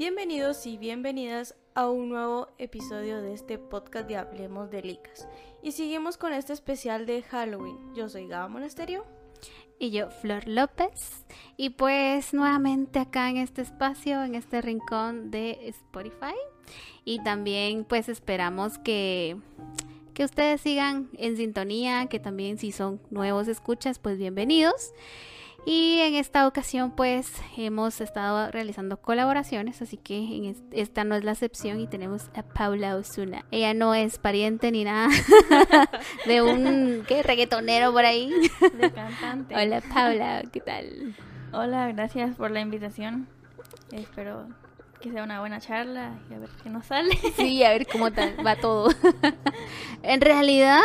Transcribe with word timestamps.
Bienvenidos 0.00 0.64
y 0.64 0.78
bienvenidas 0.78 1.54
a 1.74 1.90
un 1.90 2.08
nuevo 2.08 2.48
episodio 2.56 3.20
de 3.20 3.34
este 3.34 3.58
podcast 3.58 4.08
de 4.08 4.16
Hablemos 4.16 4.70
de 4.70 4.80
Licas. 4.80 5.28
Y 5.62 5.72
seguimos 5.72 6.16
con 6.16 6.32
este 6.32 6.54
especial 6.54 7.04
de 7.04 7.20
Halloween. 7.20 7.76
Yo 7.94 8.08
soy 8.08 8.26
Gaba 8.26 8.48
Monasterio. 8.48 9.04
Y 9.78 9.90
yo, 9.90 10.10
Flor 10.10 10.48
López. 10.48 11.26
Y 11.58 11.68
pues 11.68 12.32
nuevamente 12.32 12.98
acá 12.98 13.28
en 13.28 13.36
este 13.36 13.60
espacio, 13.60 14.24
en 14.24 14.36
este 14.36 14.62
rincón 14.62 15.30
de 15.30 15.58
Spotify. 15.68 16.34
Y 17.04 17.22
también 17.22 17.84
pues 17.84 18.08
esperamos 18.08 18.78
que, 18.78 19.36
que 20.14 20.24
ustedes 20.24 20.62
sigan 20.62 21.10
en 21.18 21.36
sintonía, 21.36 22.06
que 22.06 22.18
también 22.18 22.56
si 22.56 22.72
son 22.72 23.02
nuevos 23.10 23.48
escuchas, 23.48 23.98
pues 23.98 24.16
bienvenidos. 24.16 24.94
Y 25.66 26.00
en 26.00 26.14
esta 26.14 26.46
ocasión 26.46 26.92
pues 26.92 27.30
hemos 27.56 28.00
estado 28.00 28.50
realizando 28.50 28.96
colaboraciones, 28.96 29.82
así 29.82 29.96
que 29.98 30.16
en 30.16 30.56
esta 30.72 31.04
no 31.04 31.14
es 31.14 31.24
la 31.24 31.32
excepción 31.32 31.80
y 31.80 31.86
tenemos 31.86 32.30
a 32.34 32.42
Paula 32.42 32.96
Osuna. 32.96 33.44
Ella 33.50 33.74
no 33.74 33.94
es 33.94 34.18
pariente 34.18 34.72
ni 34.72 34.84
nada 34.84 35.08
de 36.26 36.42
un 36.42 37.04
¿qué? 37.06 37.22
reggaetonero 37.22 37.92
por 37.92 38.04
ahí. 38.04 38.32
De 38.78 38.90
cantante. 38.90 39.54
Hola 39.54 39.82
Paula, 39.82 40.42
¿qué 40.50 40.60
tal? 40.60 41.14
Hola, 41.52 41.92
gracias 41.92 42.36
por 42.36 42.50
la 42.50 42.60
invitación. 42.60 43.28
Espero 43.92 44.46
que 45.00 45.10
sea 45.10 45.24
una 45.24 45.40
buena 45.40 45.60
charla 45.60 46.18
y 46.30 46.34
a 46.34 46.38
ver 46.38 46.50
qué 46.62 46.68
nos 46.68 46.86
sale. 46.86 47.16
Sí, 47.36 47.64
a 47.64 47.70
ver 47.70 47.86
cómo 47.86 48.12
tal, 48.12 48.34
va 48.46 48.56
todo. 48.56 48.90
en 50.02 50.20
realidad, 50.20 50.80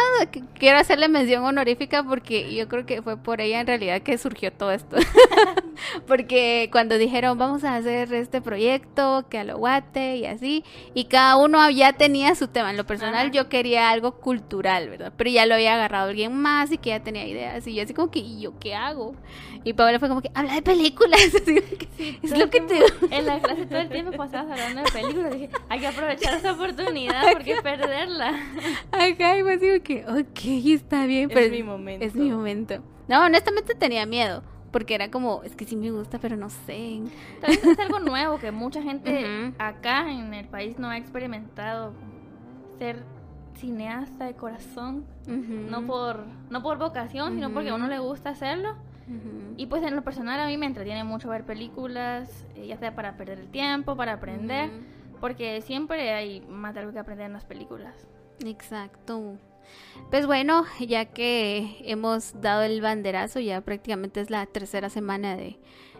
quiero 0.57 0.77
hacerle 0.77 1.09
mención 1.09 1.43
honorífica 1.43 2.01
porque 2.01 2.55
yo 2.55 2.69
creo 2.69 2.85
que 2.85 3.01
fue 3.01 3.17
por 3.17 3.41
ella 3.41 3.59
en 3.59 3.67
realidad 3.67 4.01
que 4.01 4.17
surgió 4.17 4.53
todo 4.53 4.71
esto. 4.71 4.95
porque 6.07 6.69
cuando 6.71 6.97
dijeron 6.97 7.37
vamos 7.37 7.65
a 7.65 7.75
hacer 7.75 8.13
este 8.13 8.41
proyecto, 8.41 9.25
que 9.29 9.39
a 9.39 9.43
lo 9.43 9.57
guate 9.57 10.15
y 10.15 10.25
así, 10.25 10.63
y 10.93 11.05
cada 11.05 11.35
uno 11.35 11.69
ya 11.69 11.91
tenía 11.91 12.35
su 12.35 12.47
tema. 12.47 12.71
En 12.71 12.77
lo 12.77 12.85
personal 12.85 13.31
yo 13.31 13.49
quería 13.49 13.89
algo 13.89 14.13
cultural, 14.19 14.89
¿verdad? 14.89 15.11
Pero 15.17 15.29
ya 15.29 15.45
lo 15.45 15.55
había 15.55 15.75
agarrado 15.75 16.09
alguien 16.09 16.33
más 16.33 16.71
y 16.71 16.77
que 16.77 16.91
ya 16.91 17.03
tenía 17.03 17.27
ideas. 17.27 17.67
Y 17.67 17.75
yo 17.75 17.83
así 17.83 17.93
como 17.93 18.11
que, 18.11 18.19
¿y 18.19 18.39
yo 18.39 18.57
qué 18.59 18.75
hago? 18.75 19.13
Y 19.65 19.73
Paola 19.73 19.99
fue 19.99 20.07
como 20.07 20.21
que, 20.21 20.31
habla 20.33 20.53
de 20.53 20.61
películas. 20.61 21.19
es 21.97 22.37
lo 22.37 22.49
que 22.49 22.61
te... 22.61 22.79
En 23.09 23.25
la 23.25 23.39
clase 23.39 23.65
todo 23.65 23.79
el 23.79 23.89
tiempo 23.89 24.04
pasabas 24.11 24.51
hablando 24.51 24.83
de 24.83 24.91
películas. 24.91 25.33
Dije, 25.33 25.49
hay 25.69 25.79
que 25.79 25.87
aprovechar 25.87 26.33
esa 26.35 26.53
oportunidad 26.53 27.23
porque 27.33 27.55
perderla. 27.61 28.33
Acá 28.91 29.37
y 29.37 29.43
me 29.43 29.57
digo 29.57 29.83
que, 29.83 30.05
ok, 30.05 30.39
está 30.67 31.05
bien. 31.05 31.29
Es 31.31 31.51
mi 31.51 31.63
momento. 31.63 32.05
Es 32.05 32.15
mi 32.15 32.31
momento. 32.31 32.83
No, 33.07 33.23
honestamente 33.25 33.75
tenía 33.75 34.05
miedo. 34.05 34.43
Porque 34.71 34.93
era 34.93 35.09
como, 35.09 35.41
es 35.43 35.55
que 35.55 35.63
sí 35.63 35.77
me 35.77 35.89
gusta, 35.89 36.19
pero 36.19 36.35
no 36.35 36.49
sé. 36.49 36.99
Tal 37.39 37.51
vez 37.51 37.63
es 37.63 37.79
algo 37.79 37.99
nuevo 37.99 38.39
que 38.39 38.51
mucha 38.51 38.81
gente 38.81 39.53
acá 39.57 40.11
en 40.11 40.33
el 40.33 40.47
país 40.47 40.77
no 40.79 40.89
ha 40.89 40.97
experimentado. 40.97 41.93
Ser 42.77 43.03
cineasta 43.57 44.25
de 44.25 44.33
corazón. 44.33 45.05
No 45.27 45.85
por 45.85 46.25
no 46.49 46.61
por 46.61 46.77
vocación, 46.77 47.35
sino 47.35 47.51
porque 47.51 47.69
a 47.69 47.75
uno 47.75 47.87
le 47.87 47.99
gusta 47.99 48.31
hacerlo. 48.31 48.75
Y 49.57 49.67
pues 49.67 49.83
en 49.83 49.95
lo 49.95 50.03
personal 50.03 50.39
a 50.39 50.47
mí 50.47 50.57
me 50.57 50.65
entretiene 50.65 51.03
mucho 51.03 51.29
ver 51.29 51.43
películas, 51.43 52.45
eh, 52.55 52.67
ya 52.67 52.77
sea 52.77 52.95
para 52.95 53.17
perder 53.17 53.39
el 53.39 53.47
tiempo, 53.47 53.95
para 53.95 54.13
aprender, 54.13 54.71
porque 55.21 55.61
siempre 55.61 56.11
hay 56.13 56.41
más 56.41 56.73
de 56.73 56.81
algo 56.81 56.91
que 56.91 56.99
aprender 56.99 57.27
en 57.27 57.33
las 57.33 57.45
películas. 57.45 58.07
Exacto. 58.43 59.37
Pues 60.09 60.25
bueno, 60.25 60.65
ya 60.79 61.05
que 61.05 61.77
hemos 61.85 62.39
dado 62.41 62.63
el 62.63 62.81
banderazo, 62.81 63.39
ya 63.39 63.61
prácticamente 63.61 64.21
es 64.21 64.29
la 64.29 64.45
tercera 64.45 64.89
semana 64.89 65.35
de, 65.35 65.59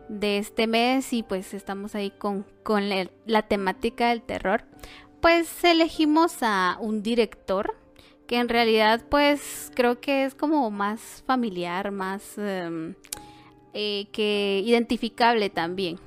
de 0.09 0.37
este 0.37 0.67
mes 0.67 1.13
y 1.13 1.23
pues 1.23 1.53
estamos 1.53 1.95
ahí 1.95 2.11
con, 2.11 2.45
con 2.63 2.83
la 2.89 3.41
temática 3.43 4.09
del 4.09 4.21
terror, 4.21 4.63
pues 5.21 5.63
elegimos 5.63 6.37
a 6.41 6.77
un 6.79 7.01
director 7.01 7.75
que 8.27 8.37
en 8.37 8.49
realidad 8.49 9.03
pues 9.09 9.71
creo 9.75 9.99
que 9.99 10.25
es 10.25 10.35
como 10.35 10.69
más 10.71 11.23
familiar, 11.25 11.91
más 11.91 12.37
em, 12.37 12.95
eh, 13.73 14.07
que 14.11 14.61
identificable 14.65 15.49
también. 15.49 15.99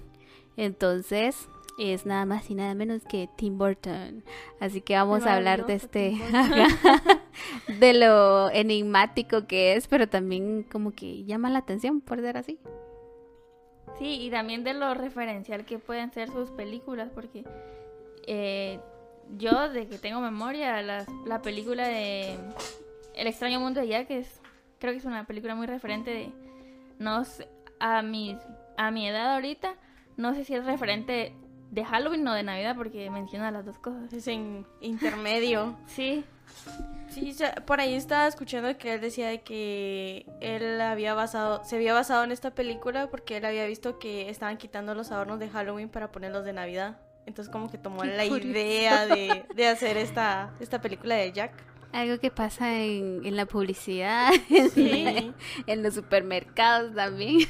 Entonces 0.57 1.49
es 1.79 2.07
nada 2.07 2.27
más 2.27 2.51
y 2.51 2.55
nada 2.55 2.75
menos 2.75 3.05
que 3.05 3.29
Tim 3.37 3.57
Burton. 3.57 4.25
Así 4.61 4.81
que 4.81 4.95
vamos 4.95 5.25
a 5.25 5.37
hablar 5.37 5.65
de 5.67 5.75
este, 5.75 6.19
de 7.79 7.95
lo 7.95 8.51
enigmático 8.51 9.47
que 9.47 9.75
es, 9.75 9.87
pero 9.87 10.09
también 10.09 10.65
como 10.65 10.93
que 10.93 11.25
llama 11.25 11.51
la 11.51 11.61
atención 11.61 12.01
por 12.01 12.21
ser 12.21 12.37
así. 12.37 12.59
Sí, 13.99 14.21
y 14.23 14.31
también 14.31 14.65
de 14.65 14.75
lo 14.75 14.95
referencial 14.95 15.65
que 15.65 15.79
pueden 15.79 16.13
ser 16.13 16.31
sus 16.31 16.51
películas, 16.51 17.11
porque 17.15 17.45
eh, 18.27 18.81
yo, 19.37 19.69
de 19.69 19.87
que 19.87 19.99
tengo 19.99 20.21
memoria, 20.21 20.81
la, 20.83 21.07
la 21.27 21.43
película 21.43 21.87
de 21.87 22.39
El 23.15 23.27
extraño 23.27 23.61
mundo 23.61 23.81
de 23.81 23.89
Jack 23.89 24.11
es, 24.11 24.41
creo 24.79 24.93
que 24.93 24.99
es 24.99 25.05
una 25.05 25.27
película 25.27 25.55
muy 25.55 25.67
referente 25.67 26.11
de, 26.11 26.33
no 26.99 27.25
sé, 27.25 27.49
a 27.81 28.03
mi, 28.03 28.39
a 28.77 28.91
mi 28.91 29.09
edad 29.09 29.35
ahorita, 29.35 29.75
no 30.17 30.35
sé 30.35 30.45
si 30.45 30.55
es 30.55 30.65
referente 30.65 31.35
de 31.71 31.85
Halloween 31.85 32.27
o 32.27 32.33
de 32.33 32.43
Navidad 32.43 32.77
porque 32.77 33.11
menciona 33.11 33.51
las 33.51 33.67
dos 33.67 33.79
cosas. 33.79 34.13
Es 34.13 34.27
en 34.29 34.67
intermedio. 34.81 35.77
sí. 35.87 36.25
Sí, 37.11 37.35
por 37.67 37.81
ahí 37.81 37.95
estaba 37.95 38.27
escuchando 38.27 38.77
que 38.77 38.95
él 38.95 39.01
decía 39.01 39.29
de 39.29 39.41
que 39.41 40.27
él 40.41 40.81
había 40.81 41.15
basado, 41.15 41.65
se 41.65 41.77
había 41.77 41.95
basado 41.95 42.25
en 42.25 42.33
esta 42.33 42.51
película 42.51 43.09
porque 43.09 43.39
él 43.39 43.45
había 43.45 43.67
visto 43.67 43.99
que 43.99 44.29
estaban 44.29 44.59
quitando 44.59 44.95
los 44.95 45.11
adornos 45.11 45.39
de 45.39 45.49
Halloween 45.49 45.89
para 45.89 46.13
ponerlos 46.13 46.45
de 46.45 46.53
Navidad. 46.53 46.99
Entonces 47.29 47.53
como 47.53 47.71
que 47.71 47.77
tomó 47.77 48.05
la 48.05 48.25
idea 48.25 49.07
de, 49.07 49.45
de, 49.55 49.69
hacer 49.69 49.99
esta, 49.99 50.51
esta 50.61 50.81
película 50.81 51.15
de 51.15 51.31
Jack. 51.31 51.53
Algo 51.93 52.19
que 52.19 52.31
pasa 52.31 52.79
en, 52.81 53.21
en 53.25 53.37
la 53.37 53.45
publicidad, 53.45 54.33
en, 54.51 55.83
los 55.83 55.95
supermercados 55.95 56.95
también. 56.95 57.47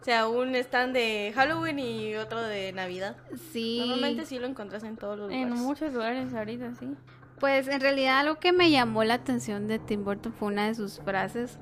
O 0.00 0.04
sea, 0.04 0.28
un 0.28 0.54
stand 0.54 0.94
de 0.94 1.32
Halloween 1.34 1.80
y 1.80 2.14
otro 2.14 2.40
de 2.42 2.72
Navidad. 2.72 3.16
Sí. 3.52 3.78
Normalmente 3.80 4.24
sí 4.24 4.38
lo 4.38 4.46
encuentras 4.46 4.84
en 4.84 4.96
todos 4.96 5.18
los 5.18 5.30
lugares. 5.32 5.58
En 5.58 5.64
muchos 5.64 5.92
lugares 5.92 6.32
ahorita, 6.32 6.74
sí. 6.76 6.94
Pues 7.40 7.66
en 7.66 7.80
realidad 7.80 8.20
algo 8.20 8.36
que 8.36 8.52
me 8.52 8.70
llamó 8.70 9.02
la 9.02 9.14
atención 9.14 9.66
de 9.66 9.80
Tim 9.80 10.04
Burton 10.04 10.32
fue 10.32 10.48
una 10.48 10.68
de 10.68 10.76
sus 10.76 11.00
frases 11.00 11.58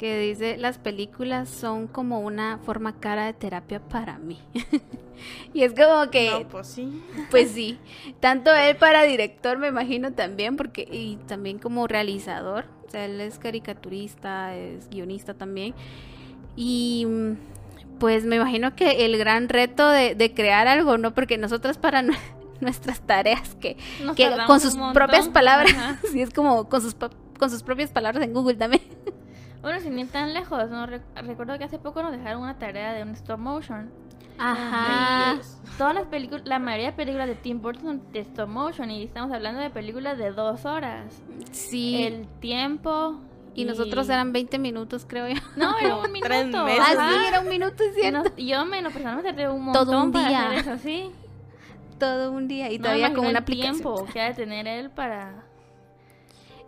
que 0.00 0.18
dice, 0.18 0.56
las 0.56 0.78
películas 0.78 1.46
son 1.50 1.86
como 1.86 2.20
una 2.20 2.56
forma 2.64 2.98
cara 3.00 3.26
de 3.26 3.34
terapia 3.34 3.80
para 3.80 4.16
mí. 4.16 4.38
y 5.52 5.62
es 5.62 5.74
como 5.74 6.10
que... 6.10 6.46
pues 6.50 6.68
sí. 6.68 7.02
Pues 7.30 7.50
sí. 7.50 7.78
Tanto 8.18 8.50
él 8.50 8.76
para 8.76 9.02
director, 9.02 9.58
me 9.58 9.68
imagino 9.68 10.14
también, 10.14 10.56
porque... 10.56 10.88
Y 10.90 11.16
también 11.28 11.58
como 11.58 11.86
realizador. 11.86 12.64
O 12.88 12.90
sea, 12.90 13.04
él 13.04 13.20
es 13.20 13.38
caricaturista, 13.38 14.56
es 14.56 14.88
guionista 14.88 15.34
también. 15.34 15.74
Y 16.56 17.06
pues 17.98 18.24
me 18.24 18.36
imagino 18.36 18.74
que 18.74 19.04
el 19.04 19.18
gran 19.18 19.50
reto 19.50 19.86
de, 19.86 20.32
crear 20.34 20.66
algo, 20.66 20.96
¿no? 20.96 21.12
Porque 21.12 21.36
nosotros 21.36 21.76
para 21.76 22.02
nuestras 22.62 23.02
tareas 23.02 23.54
que, 23.56 23.76
que 24.16 24.30
con 24.46 24.60
sus 24.60 24.78
propias 24.94 25.28
palabras, 25.28 25.74
sí 26.10 26.22
es 26.22 26.30
como 26.30 26.70
con 26.70 26.80
sus, 26.80 26.96
con 27.38 27.50
sus 27.50 27.62
propias 27.62 27.90
palabras 27.90 28.24
en 28.24 28.32
Google 28.32 28.54
también. 28.54 28.80
Bueno, 29.62 29.80
sin 29.80 29.98
ir 29.98 30.08
tan 30.08 30.32
lejos, 30.32 30.70
¿no? 30.70 30.86
recuerdo 30.86 31.58
que 31.58 31.64
hace 31.64 31.78
poco 31.78 32.02
nos 32.02 32.12
dejaron 32.12 32.42
una 32.42 32.58
tarea 32.58 32.92
de 32.92 33.02
un 33.02 33.10
stop 33.10 33.38
motion. 33.38 33.90
Ajá. 34.42 35.38
todas 35.76 35.94
las 35.94 36.06
películas, 36.06 36.46
la 36.46 36.58
mayoría 36.58 36.86
de 36.86 36.92
películas 36.94 37.28
de 37.28 37.34
Tim 37.34 37.60
Burton 37.60 37.84
son 37.84 38.12
de 38.12 38.20
stop 38.20 38.48
motion 38.48 38.90
y 38.90 39.02
estamos 39.02 39.30
hablando 39.32 39.60
de 39.60 39.68
películas 39.68 40.16
de 40.16 40.30
dos 40.30 40.64
horas. 40.64 41.20
Sí. 41.52 42.02
El 42.04 42.26
tiempo. 42.40 43.20
Y, 43.54 43.66
nosotros 43.66 44.08
eran 44.08 44.32
20 44.32 44.58
minutos, 44.58 45.04
creo 45.06 45.28
yo. 45.28 45.34
No, 45.56 45.78
era 45.78 45.96
un 45.96 46.10
minuto. 46.12 46.30
Ah, 46.66 47.10
sí, 47.10 47.26
era 47.28 47.40
un 47.40 47.48
minuto, 47.48 47.82
es 47.82 47.94
cierto. 47.94 48.34
yo 48.36 48.64
me, 48.64 48.80
lo 48.80 48.90
personalmente 48.90 49.32
tardé 49.32 49.50
un 49.50 49.64
montón 49.64 49.86
Todo 49.86 50.02
un 50.04 50.12
día. 50.12 50.22
para 50.22 50.46
hacer 50.46 50.58
eso, 50.58 50.78
sí. 50.82 51.10
Todo 51.98 52.32
un 52.32 52.48
día. 52.48 52.72
Y 52.72 52.78
todavía 52.78 53.12
con 53.12 53.26
una 53.26 53.40
aplicación. 53.40 53.74
tiempo 53.74 54.06
que 54.10 54.20
ha 54.22 54.28
de 54.28 54.34
tener 54.34 54.66
él 54.66 54.88
para 54.88 55.49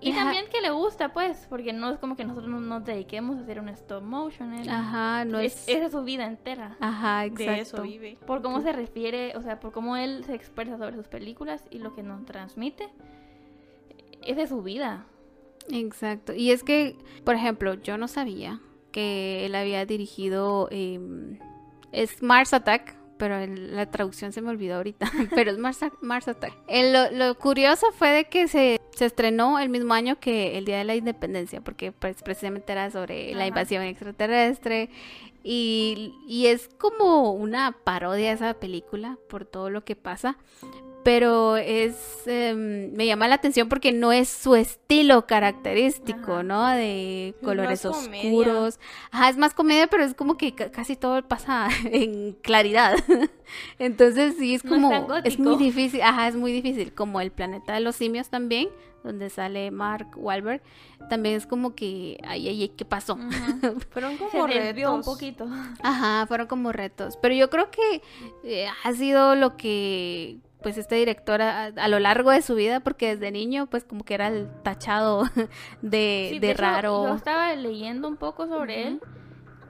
y 0.02 0.12
también 0.12 0.46
que 0.50 0.60
le 0.60 0.70
gusta, 0.70 1.12
pues, 1.12 1.46
porque 1.48 1.72
no 1.72 1.90
es 1.90 1.98
como 1.98 2.16
que 2.16 2.24
nosotros 2.24 2.50
nos 2.50 2.84
dediquemos 2.84 3.36
a 3.36 3.40
hacer 3.40 3.60
un 3.60 3.68
stop 3.70 4.02
motion. 4.02 4.52
Ajá, 4.68 5.24
no 5.24 5.38
es... 5.38 5.68
Esa 5.68 5.86
es 5.86 5.92
su 5.92 6.02
vida 6.02 6.26
entera. 6.26 6.76
Ajá, 6.80 7.24
exacto. 7.24 7.52
De 7.52 7.60
eso 7.60 7.82
vive. 7.82 8.18
Por 8.26 8.42
cómo 8.42 8.60
se 8.60 8.72
refiere, 8.72 9.36
o 9.36 9.42
sea, 9.42 9.60
por 9.60 9.72
cómo 9.72 9.96
él 9.96 10.24
se 10.24 10.34
expresa 10.34 10.76
sobre 10.76 10.96
sus 10.96 11.08
películas 11.08 11.64
y 11.70 11.78
lo 11.78 11.94
que 11.94 12.02
nos 12.02 12.24
transmite. 12.24 12.88
Es 14.24 14.36
de 14.36 14.46
su 14.46 14.62
vida. 14.62 15.06
Exacto. 15.70 16.32
Y 16.32 16.50
es 16.50 16.64
que, 16.64 16.96
por 17.24 17.34
ejemplo, 17.34 17.74
yo 17.74 17.96
no 17.96 18.08
sabía 18.08 18.60
que 18.90 19.46
él 19.46 19.54
había 19.54 19.86
dirigido... 19.86 20.68
Eh, 20.70 21.38
es 21.92 22.22
Mars 22.22 22.54
Attack, 22.54 22.96
pero 23.22 23.46
la 23.46 23.88
traducción 23.88 24.32
se 24.32 24.42
me 24.42 24.50
olvidó 24.50 24.78
ahorita. 24.78 25.08
pero 25.32 25.52
es 25.52 25.58
Mars, 25.58 25.78
Mars 26.00 26.26
Attack. 26.26 26.54
lo, 26.68 27.12
lo 27.12 27.38
curioso 27.38 27.86
fue 27.92 28.10
de 28.10 28.24
que 28.24 28.48
se 28.48 28.80
se 28.96 29.06
estrenó 29.06 29.60
el 29.60 29.68
mismo 29.68 29.94
año 29.94 30.18
que 30.18 30.58
el 30.58 30.64
Día 30.64 30.78
de 30.78 30.84
la 30.84 30.96
Independencia, 30.96 31.60
porque 31.60 31.92
pues, 31.92 32.20
precisamente 32.22 32.72
era 32.72 32.90
sobre 32.90 33.32
la 33.34 33.46
invasión 33.46 33.84
extraterrestre. 33.84 34.90
Y, 35.44 36.14
y 36.26 36.46
es 36.46 36.68
como 36.78 37.32
una 37.32 37.76
parodia 37.84 38.32
esa 38.32 38.54
película 38.54 39.18
por 39.28 39.44
todo 39.44 39.70
lo 39.70 39.84
que 39.84 39.94
pasa. 39.94 40.36
Pero 41.04 41.56
es 41.56 41.96
em, 42.26 42.92
me 42.94 43.06
llama 43.06 43.26
la 43.26 43.34
atención 43.34 43.68
porque 43.68 43.90
no 43.92 44.12
es 44.12 44.28
su 44.28 44.54
estilo 44.54 45.26
característico, 45.26 46.34
Ajá. 46.34 46.42
¿no? 46.44 46.68
De 46.68 47.28
Es 47.30 47.34
colores 47.44 47.84
más 47.84 47.96
comedia. 47.96 48.30
oscuros. 48.30 48.80
Ajá, 49.10 49.28
es 49.28 49.36
más 49.36 49.52
comedia, 49.54 49.86
pero 49.88 50.04
es 50.04 50.14
como 50.14 50.36
que 50.36 50.54
ca- 50.54 50.70
casi 50.70 50.94
todo 50.96 51.20
pasa 51.26 51.68
en 51.84 52.32
claridad. 52.42 52.94
Entonces 53.78 54.36
sí 54.38 54.54
es 54.54 54.64
No 54.64 54.74
es 54.76 54.82
como 54.82 55.14
es 55.16 55.38
muy 55.38 55.56
difícil, 55.56 56.02
ajá, 56.02 56.28
es 56.28 56.36
muy 56.36 56.52
difícil, 56.52 56.92
como 56.94 57.20
el 57.20 57.30
planeta 57.32 57.74
de 57.74 57.80
los 57.80 57.96
simios 57.96 58.28
también, 58.30 58.68
donde 59.02 59.28
sale 59.30 59.70
Mark 59.72 60.10
Wahlberg, 60.16 60.62
también 61.10 61.34
es 61.34 61.46
como 61.46 61.74
que 61.74 62.18
ay 62.24 62.46
ay, 62.48 62.62
ay, 62.62 62.68
¿qué 62.68 62.84
pasó? 62.84 63.14
Ujú. 63.14 63.80
Fueron 63.90 64.16
como 64.16 64.46
desvió 64.46 64.90
un 64.92 64.98
retos. 65.00 65.04
poquito. 65.14 65.48
Ajá, 65.82 66.26
fueron 66.28 66.46
como 66.46 66.70
retos. 66.72 67.18
Pero 67.20 67.34
yo 67.34 67.50
creo 67.50 67.70
que 67.70 68.02
eh, 68.44 68.68
ha 68.84 68.92
sido 68.92 69.34
lo 69.34 69.56
que, 69.56 70.38
pues, 70.62 70.78
este 70.78 70.94
director 70.96 71.42
a, 71.42 71.64
a 71.66 71.88
lo 71.88 71.98
largo 71.98 72.30
de 72.30 72.40
su 72.42 72.54
vida, 72.54 72.80
porque 72.80 73.08
desde 73.16 73.30
niño, 73.30 73.66
pues, 73.66 73.84
como 73.84 74.04
que 74.04 74.14
era 74.14 74.28
el 74.28 74.48
tachado 74.62 75.24
de, 75.82 76.28
Sí, 76.32 76.38
de 76.38 76.50
hecho, 76.52 76.62
raro. 76.62 77.04
Yo 77.08 77.14
estaba 77.14 77.54
leyendo 77.54 78.08
un 78.08 78.16
poco 78.16 78.46
sobre 78.46 78.86
él 78.88 79.00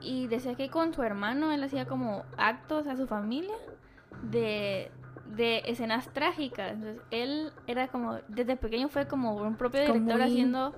y 0.01 0.27
decía 0.27 0.55
que 0.55 0.69
con 0.69 0.93
su 0.93 1.01
hermano 1.03 1.51
él 1.51 1.63
hacía 1.63 1.85
como 1.85 2.23
actos 2.37 2.87
a 2.87 2.95
su 2.97 3.07
familia 3.07 3.55
de, 4.21 4.91
de 5.35 5.63
escenas 5.65 6.11
trágicas. 6.13 6.73
Entonces 6.73 7.01
él 7.11 7.51
era 7.67 7.87
como, 7.87 8.19
desde 8.27 8.55
pequeño 8.55 8.89
fue 8.89 9.07
como 9.07 9.35
un 9.35 9.55
propio 9.55 9.81
director 9.81 10.15
muy- 10.15 10.21
haciendo, 10.23 10.75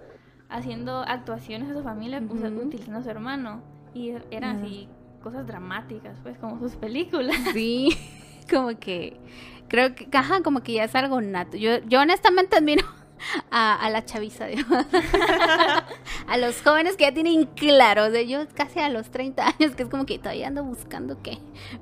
haciendo 0.50 1.00
actuaciones 1.00 1.70
a 1.70 1.74
su 1.74 1.84
familia 1.84 2.20
utilizando 2.22 3.00
a 3.00 3.04
su 3.04 3.10
hermano. 3.10 3.62
Y 3.94 4.14
eran 4.32 4.58
Ujú. 4.58 4.66
así 4.66 4.90
cosas 5.24 5.48
dramáticas, 5.48 6.20
pues 6.22 6.38
como 6.38 6.60
sus 6.60 6.76
películas. 6.76 7.36
Sí, 7.54 7.90
como 8.50 8.78
que, 8.80 9.18
creo 9.68 9.96
que, 9.96 10.08
ajá, 10.12 10.42
como 10.44 10.62
que 10.64 10.74
ya 10.74 10.84
es 10.86 10.96
algo 10.96 11.22
nato. 11.22 11.58
Yo, 11.58 11.78
yo 11.88 12.02
honestamente 12.02 12.58
admiro 12.58 12.86
a, 13.52 13.76
a 13.76 13.90
la 13.90 14.04
chaviza, 14.06 14.46
digo. 14.48 14.68
a 16.28 16.38
los 16.38 16.62
jóvenes 16.62 16.96
que 16.98 17.04
ya 17.06 17.14
tienen 17.14 17.46
claro, 17.46 18.12
de 18.12 18.28
yo 18.28 18.46
casi 18.54 18.80
a 18.80 18.90
los 18.90 19.10
30 19.10 19.48
años, 19.48 19.76
que 19.76 19.84
es 19.84 19.90
como 19.90 20.06
que 20.06 20.20
todavía 20.20 20.48
ando 20.48 20.64
buscando 20.64 21.22
qué. 21.22 21.40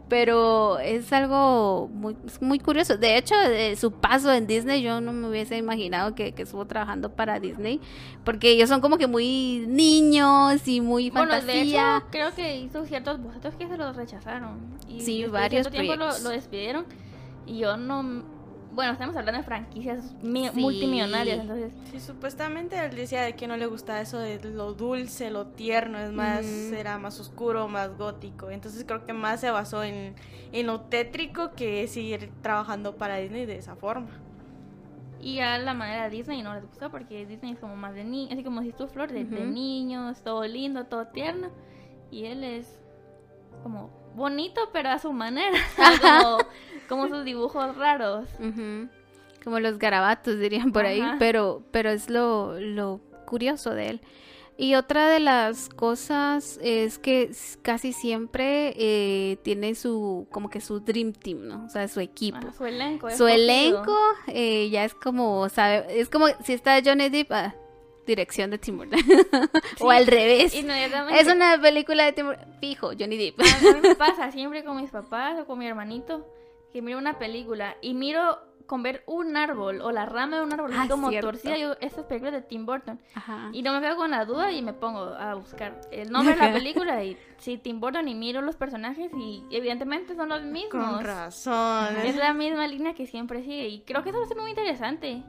Pero 0.09 0.79
es 0.79 1.11
algo 1.13 1.89
muy, 1.93 2.15
es 2.25 2.41
muy 2.41 2.59
curioso. 2.59 2.97
De 2.97 3.17
hecho, 3.17 3.35
de 3.35 3.75
su 3.75 3.91
paso 3.91 4.31
en 4.31 4.47
Disney, 4.47 4.81
yo 4.81 5.01
no 5.01 5.11
me 5.13 5.27
hubiese 5.27 5.57
imaginado 5.57 6.15
que, 6.15 6.33
que 6.33 6.43
estuvo 6.43 6.65
trabajando 6.65 7.11
para 7.15 7.39
Disney, 7.39 7.79
porque 8.23 8.51
ellos 8.51 8.69
son 8.69 8.81
como 8.81 8.97
que 8.97 9.07
muy 9.07 9.65
niños 9.67 10.67
y 10.67 10.81
muy 10.81 11.09
Bueno, 11.09 11.33
de 11.33 11.39
fantasía. 11.41 11.97
hecho, 11.97 12.07
creo 12.11 12.35
que 12.35 12.57
hizo 12.57 12.85
ciertos 12.85 13.21
bocetos 13.21 13.55
que 13.55 13.67
se 13.67 13.77
los 13.77 13.95
rechazaron. 13.95 14.59
Y 14.87 15.01
Sí, 15.01 15.21
de 15.23 15.27
varios 15.29 15.69
tiempo 15.69 15.95
lo 15.95 16.29
despidieron. 16.29 16.85
Y 17.45 17.59
yo 17.59 17.77
no. 17.77 18.23
Bueno, 18.71 18.93
estamos 18.93 19.15
hablando 19.15 19.39
de 19.39 19.45
franquicias 19.45 20.15
Sí. 20.19 20.59
multimillonarias, 20.59 21.41
entonces. 21.41 21.73
Sí, 21.91 21.99
supuestamente 21.99 22.83
él 22.83 22.95
decía 22.95 23.21
de 23.21 23.35
que 23.35 23.47
no 23.47 23.55
le 23.55 23.67
gustaba 23.67 24.01
eso 24.01 24.17
de 24.17 24.39
lo 24.43 24.73
dulce, 24.73 25.29
lo 25.29 25.45
tierno, 25.45 25.99
es 25.99 26.11
más, 26.11 26.71
era 26.71 26.97
más 26.97 27.19
oscuro, 27.19 27.67
más 27.67 27.95
gótico. 27.97 28.49
Entonces 28.49 28.83
creo 28.83 29.05
que 29.05 29.13
más 29.13 29.41
se 29.41 29.51
basó 29.51 29.83
en, 29.83 30.15
en 30.51 30.65
lo 30.67 30.81
tétrico 30.81 31.51
que 31.55 31.87
seguir 31.87 32.31
trabajando 32.41 32.95
para 32.97 33.17
Disney 33.17 33.45
de 33.45 33.57
esa 33.59 33.75
forma. 33.75 34.09
Y 35.21 35.39
a 35.39 35.57
la 35.59 35.73
manera 35.75 36.05
de 36.05 36.09
Disney 36.09 36.41
no 36.41 36.55
les 36.55 36.65
gustó 36.65 36.89
porque 36.89 37.25
Disney 37.27 37.53
es 37.53 37.59
como 37.59 37.75
más 37.75 37.93
de 37.93 38.03
niños, 38.03 38.33
así 38.33 38.43
como 38.43 38.61
si 38.63 38.71
tú, 38.71 38.87
Flor, 38.87 39.11
de, 39.11 39.23
de 39.23 39.43
Ujú. 39.43 39.53
niños, 39.53 40.21
todo 40.23 40.43
lindo, 40.47 40.85
todo 40.85 41.05
tierno. 41.07 41.49
Y 42.09 42.25
él 42.25 42.43
es 42.43 42.79
como 43.61 43.89
bonito, 44.15 44.61
pero 44.73 44.89
a 44.89 44.99
su 44.99 45.13
manera. 45.13 45.57
como, 46.01 46.39
como 46.95 47.07
sus 47.07 47.25
dibujos 47.25 47.75
raros. 47.75 48.27
Como 49.43 49.59
los 49.59 49.77
garabatos 49.77 50.39
dirían 50.39 50.71
por 50.71 50.85
ahí, 50.85 51.03
pero, 51.19 51.63
pero 51.71 51.89
es 51.89 52.09
lo, 52.09 52.59
lo 52.59 53.01
curioso 53.25 53.71
de 53.71 53.89
él. 53.89 54.01
Y 54.55 54.75
otra 54.75 55.09
de 55.09 55.19
las 55.19 55.67
cosas 55.67 56.59
es 56.61 56.99
que 56.99 57.31
casi 57.63 57.91
siempre 57.91 58.73
eh, 58.77 59.37
tiene 59.41 59.73
su, 59.73 60.27
como 60.31 60.49
que 60.49 60.61
su 60.61 60.79
dream 60.79 61.11
team, 61.11 61.47
¿no? 61.47 61.65
O 61.65 61.69
sea, 61.69 61.87
su 61.87 61.99
equipo. 61.99 62.37
Ah, 62.47 62.53
su 62.55 62.65
elenco. 62.65 63.09
su 63.09 63.27
elenco 63.27 63.97
eh, 64.27 64.69
ya 64.69 64.85
es 64.85 64.93
como, 64.93 65.49
sabe, 65.49 65.99
es 65.99 66.07
como 66.07 66.27
si 66.43 66.53
está 66.53 66.79
Johnny 66.85 67.09
Depp, 67.09 67.31
ah, 67.31 67.55
dirección 68.05 68.51
de 68.51 68.59
Tim 68.59 68.77
Burton. 68.77 68.99
o 69.79 69.89
al 69.89 70.05
revés. 70.05 70.53
Inmediatamente. 70.53 71.19
Es 71.19 71.27
una 71.27 71.59
película 71.59 72.05
de 72.05 72.13
Tim 72.13 72.27
Burton, 72.27 72.47
fijo, 72.59 72.91
Johnny 72.97 73.17
Depp. 73.17 73.39
A 73.41 73.43
a 73.43 73.73
mí 73.73 73.79
me 73.81 73.95
pasa 73.97 74.31
siempre 74.31 74.63
con 74.63 74.77
mis 74.79 74.91
papás 74.91 75.39
o 75.39 75.45
con 75.47 75.57
mi 75.57 75.65
hermanito 75.65 76.27
que 76.73 76.81
miro 76.81 76.97
una 76.97 77.17
película 77.19 77.77
y 77.81 77.93
miro 77.93 78.39
con 78.65 78.81
ver 78.81 79.03
un 79.07 79.35
árbol 79.35 79.81
o 79.81 79.91
la 79.91 80.05
rama 80.05 80.37
de 80.37 80.43
un 80.43 80.53
árbol 80.53 80.71
así 80.71 80.81
Ah, 80.83 80.87
como 80.89 81.09
cierto. 81.09 81.27
torcida. 81.31 81.57
Yo, 81.57 81.73
estas 81.81 82.05
películas 82.05 82.33
de 82.33 82.41
Tim 82.41 82.65
Burton. 82.65 82.99
Ajá. 83.13 83.49
Y 83.51 83.61
no 83.61 83.73
me 83.73 83.81
quedo 83.81 83.97
con 83.97 84.09
la 84.11 84.23
duda 84.25 84.51
y 84.53 84.61
me 84.61 84.71
pongo 84.73 85.01
a 85.01 85.35
buscar 85.35 85.81
el 85.91 86.09
nombre 86.11 86.33
de 86.33 86.39
la 86.41 86.53
película 86.53 87.03
y 87.03 87.17
sí, 87.37 87.57
Tim 87.57 87.79
Burton 87.81 88.07
y 88.07 88.15
miro 88.15 88.41
los 88.41 88.55
personajes 88.55 89.11
y 89.17 89.43
evidentemente 89.51 90.15
son 90.15 90.29
los 90.29 90.43
mismos. 90.43 90.71
Con 90.95 91.03
razón. 91.03 91.95
Es 92.05 92.15
la 92.15 92.33
misma 92.33 92.65
línea 92.67 92.93
que 92.93 93.05
siempre 93.05 93.41
sigue 93.43 93.67
y 93.67 93.81
creo 93.81 94.01
que 94.01 94.09
eso 94.09 94.19
va 94.19 94.25
a 94.25 94.29
ser 94.29 94.37
muy 94.37 94.51
interesante. 94.51 95.23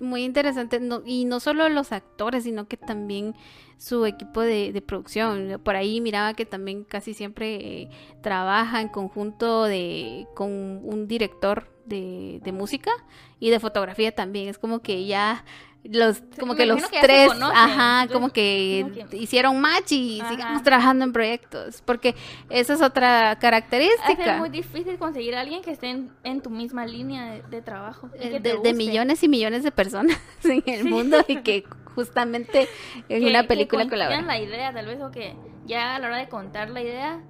Muy 0.00 0.24
interesante, 0.24 0.80
y 1.04 1.24
no 1.24 1.38
solo 1.38 1.68
los 1.68 1.92
actores, 1.92 2.44
sino 2.44 2.66
que 2.66 2.76
también 2.76 3.34
su 3.78 4.06
equipo 4.06 4.40
de, 4.40 4.72
de 4.72 4.82
producción. 4.82 5.60
Por 5.62 5.76
ahí 5.76 6.00
miraba 6.00 6.34
que 6.34 6.46
también 6.46 6.84
casi 6.84 7.14
siempre 7.14 7.54
eh, 7.56 7.88
trabaja 8.22 8.80
en 8.80 8.88
conjunto 8.88 9.64
de, 9.64 10.26
con 10.34 10.50
un 10.50 11.06
director 11.06 11.68
de, 11.84 12.40
de 12.42 12.52
música 12.52 12.90
y 13.38 13.50
de 13.50 13.60
fotografía 13.60 14.12
también. 14.14 14.48
Es 14.48 14.58
como 14.58 14.80
que 14.80 15.06
ya 15.06 15.44
los, 15.84 16.22
como 16.40 16.54
que 16.54 16.64
los 16.66 16.82
que 16.88 17.00
tres, 17.00 17.28
conocen, 17.28 17.56
ajá, 17.56 18.08
como 18.12 18.30
que, 18.30 19.06
hicieron 19.12 19.60
match 19.60 19.92
y 19.92 20.20
Ajá. 20.20 20.30
sigamos 20.30 20.62
trabajando 20.62 21.04
en 21.04 21.12
proyectos, 21.12 21.82
porque 21.82 22.14
esa 22.48 22.72
es 22.72 22.80
otra 22.82 23.36
característica. 23.38 24.38
muy 24.38 24.48
difícil 24.48 24.96
conseguir 24.98 25.34
a 25.34 25.40
alguien 25.42 25.60
que 25.62 25.72
esté 25.72 25.90
en, 25.90 26.10
en 26.24 26.40
tu 26.40 26.48
misma 26.50 26.86
línea 26.86 27.26
de, 27.26 27.42
de 27.42 27.60
trabajo. 27.62 28.08
y 28.18 28.26
eh, 28.26 28.30
que 28.30 28.40
de, 28.40 28.58
de 28.58 28.72
millones 28.72 29.22
y 29.22 29.28
millones 29.28 29.62
de 29.62 29.70
personas 29.72 30.18
en 30.44 30.62
el 30.66 30.82
Sí. 30.84 30.88
mundo 30.88 31.18
y 31.28 31.36
que 31.42 31.64
justamente 31.94 32.66
en 33.10 33.22
que- 33.22 33.28
una 33.30 33.46
película 33.46 33.86
colaboran. 33.88 34.26
la 34.26 34.38
idea, 34.40 34.72
tal 34.72 34.86
vez, 34.86 35.00
o 35.02 35.10
que 35.10 35.36
ya 35.66 35.96
a 35.96 35.98
la 35.98 36.06
hora 36.06 36.16
de 36.16 36.28
contar 36.28 36.70
la 36.70 36.80
idea, 36.82 37.20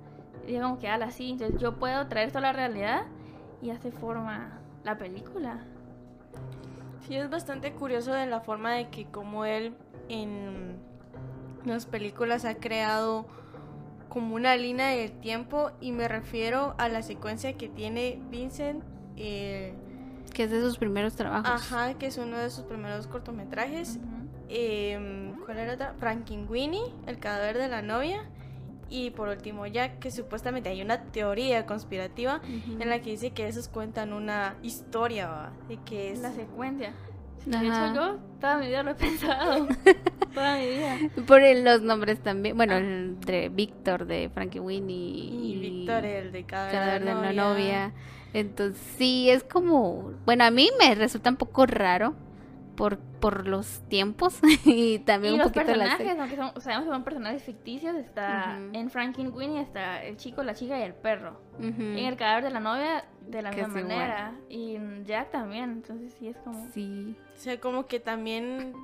diga 0.46 0.62
como 0.62 0.78
que 0.78 0.88
ala 0.88 1.06
así, 1.06 1.30
entonces 1.30 1.60
yo 1.60 1.74
puedo 1.78 2.06
traer 2.06 2.28
esto 2.28 2.38
a 2.38 2.42
la 2.42 2.52
realidad 2.52 3.02
y 3.62 3.70
hace 3.70 3.90
forma 3.90 4.60
la 4.84 4.96
película. 4.96 5.58
Sí, 7.06 7.16
es 7.16 7.28
bastante 7.30 7.72
curioso 7.72 8.12
de 8.12 8.26
la 8.26 8.40
forma 8.40 8.72
de 8.74 8.88
que 8.88 9.04
como 9.06 9.44
él 9.44 9.74
en 10.08 10.76
las 11.64 11.86
películas 11.86 12.44
ha 12.44 12.54
creado 12.56 13.26
como 14.08 14.34
una 14.36 14.56
línea 14.56 14.88
del 14.88 15.12
tiempo 15.12 15.70
y 15.80 15.92
me 15.92 16.08
refiero 16.08 16.74
a 16.78 16.88
la 16.88 17.02
secuencia 17.02 17.54
que 17.54 17.68
tiene 17.68 18.20
Vincent, 18.30 18.82
eh, 19.16 19.74
Que 20.32 20.44
es 20.44 20.50
de 20.50 20.60
sus 20.60 20.78
primeros 20.78 21.14
trabajos. 21.14 21.48
ajá, 21.50 21.94
que 21.94 22.06
es 22.06 22.16
uno 22.18 22.36
de 22.38 22.48
sus 22.50 22.64
primeros 22.64 23.06
cortometrajes. 23.06 23.98
Em, 24.48 25.34
¿Cuál 25.44 25.58
era 25.58 25.74
otra? 25.74 25.94
Frankenweenie, 25.98 26.82
el 27.06 27.18
cadáver 27.18 27.58
de 27.58 27.68
la 27.68 27.82
novia. 27.82 28.24
Y 28.96 29.10
por 29.10 29.28
último, 29.28 29.66
Jack, 29.66 29.98
que 29.98 30.12
supuestamente 30.12 30.68
hay 30.68 30.80
una 30.80 31.02
teoría 31.06 31.66
conspirativa 31.66 32.40
en 32.78 32.88
la 32.88 33.00
que 33.00 33.10
dice 33.10 33.32
que 33.32 33.48
esos 33.48 33.66
cuentan 33.68 34.12
una 34.12 34.54
historia, 34.62 35.26
¿va? 35.28 35.52
de 35.68 35.78
que 35.84 36.12
es 36.12 36.20
la 36.20 36.30
secuencia. 36.32 36.92
De 37.44 37.56
Ajá. 37.56 37.86
hecho, 37.90 37.94
yo 37.96 38.18
toda 38.40 38.58
mi 38.58 38.68
vida 38.68 38.84
lo 38.84 38.92
he 38.92 38.94
pensado. 38.94 39.66
toda 40.34 40.56
mi 40.58 40.68
vida. 40.68 40.96
Por 41.26 41.42
el- 41.42 41.64
los 41.64 41.82
nombres 41.82 42.20
también. 42.22 42.56
Bueno, 42.56 42.76
el 42.76 43.18
de 43.20 43.48
Víctor 43.48 44.06
de 44.06 44.30
Frankie 44.32 44.60
Winnie 44.60 44.96
y, 44.96 45.52
y, 45.54 45.58
Víctor 45.58 46.04
el 46.04 46.30
de 46.32 46.44
cadáver, 46.44 47.00
de 47.02 47.06
de 47.08 47.12
la 47.14 47.18
una 47.18 47.32
novia. 47.32 47.42
novia. 47.88 47.92
Entonces, 48.32 48.80
sí, 48.96 49.28
es 49.28 49.42
como. 49.44 50.12
Bueno, 50.24 50.44
a 50.44 50.50
mí 50.52 50.70
me 50.78 50.94
resulta 50.94 51.30
un 51.30 51.36
poco 51.36 51.66
raro 51.66 52.14
por, 52.76 52.98
por 52.98 53.46
los 53.46 53.82
tiempos 53.88 54.38
y 54.64 54.98
también 55.00 55.34
Y 55.34 55.36
un 55.36 55.42
los 55.42 55.52
poquito 55.52 55.74
la 55.76 55.84
personajes, 55.96 56.18
aunque 56.18 56.36
son, 56.36 56.60
sabemos 56.60 56.84
que 56.86 56.90
son 56.92 57.04
personajes 57.04 57.42
ficticios, 57.42 57.94
está 57.96 58.58
en 58.72 58.90
Frankenweenie 58.90 59.60
está 59.60 60.02
el 60.04 60.16
chico, 60.16 60.42
la 60.42 60.54
chica 60.54 60.78
y 60.78 60.82
el 60.82 60.94
perro. 60.94 61.40
En 61.60 61.98
el 61.98 62.16
cadáver 62.16 62.44
de 62.44 62.50
la 62.50 62.58
novia, 62.60 63.04
de 63.28 63.40
la 63.40 63.50
Que 63.50 63.62
misma 63.62 63.80
manera. 63.82 64.34
Y 64.48 64.76
Jack 65.04 65.30
también, 65.30 65.70
entonces 65.70 66.12
sí 66.18 66.26
es 66.28 66.36
como... 66.38 66.68
Sí. 66.72 67.16
O 67.32 67.36
sea, 67.36 67.60
como 67.60 67.86
que 67.86 68.00
también, 68.00 68.74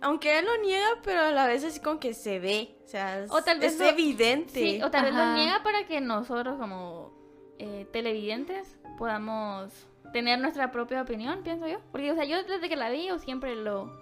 aunque 0.00 0.38
él 0.38 0.44
lo 0.46 0.56
niega, 0.62 0.86
pero 1.02 1.20
a 1.22 1.30
la 1.32 1.46
vez 1.46 1.64
así 1.64 1.80
como 1.80 1.98
que 1.98 2.14
se 2.14 2.38
ve, 2.38 2.76
o 2.84 2.88
sea, 2.88 3.18
es, 3.20 3.30
O 3.32 3.42
tal 3.42 3.58
vez 3.58 3.72
es 3.74 3.80
lo- 3.80 3.86
evidente. 3.86 4.52
Sí, 4.52 4.80
o 4.82 4.90
tal 4.90 5.04
vez 5.06 5.14
lo 5.14 5.34
niega 5.34 5.62
para 5.64 5.84
que 5.86 6.00
nosotros 6.00 6.56
como 6.58 7.12
eh, 7.58 7.86
televidentes 7.92 8.78
podamos 8.98 9.72
tener 10.12 10.38
nuestra 10.38 10.70
propia 10.70 11.02
opinión, 11.02 11.42
pienso 11.42 11.66
yo. 11.66 11.78
Porque, 11.92 12.12
o 12.12 12.14
sea, 12.14 12.24
yo 12.24 12.42
desde 12.42 12.68
que 12.68 12.76
la 12.76 12.90
vi, 12.90 13.08
yo 13.08 13.18
siempre 13.18 13.54
lo, 13.54 13.92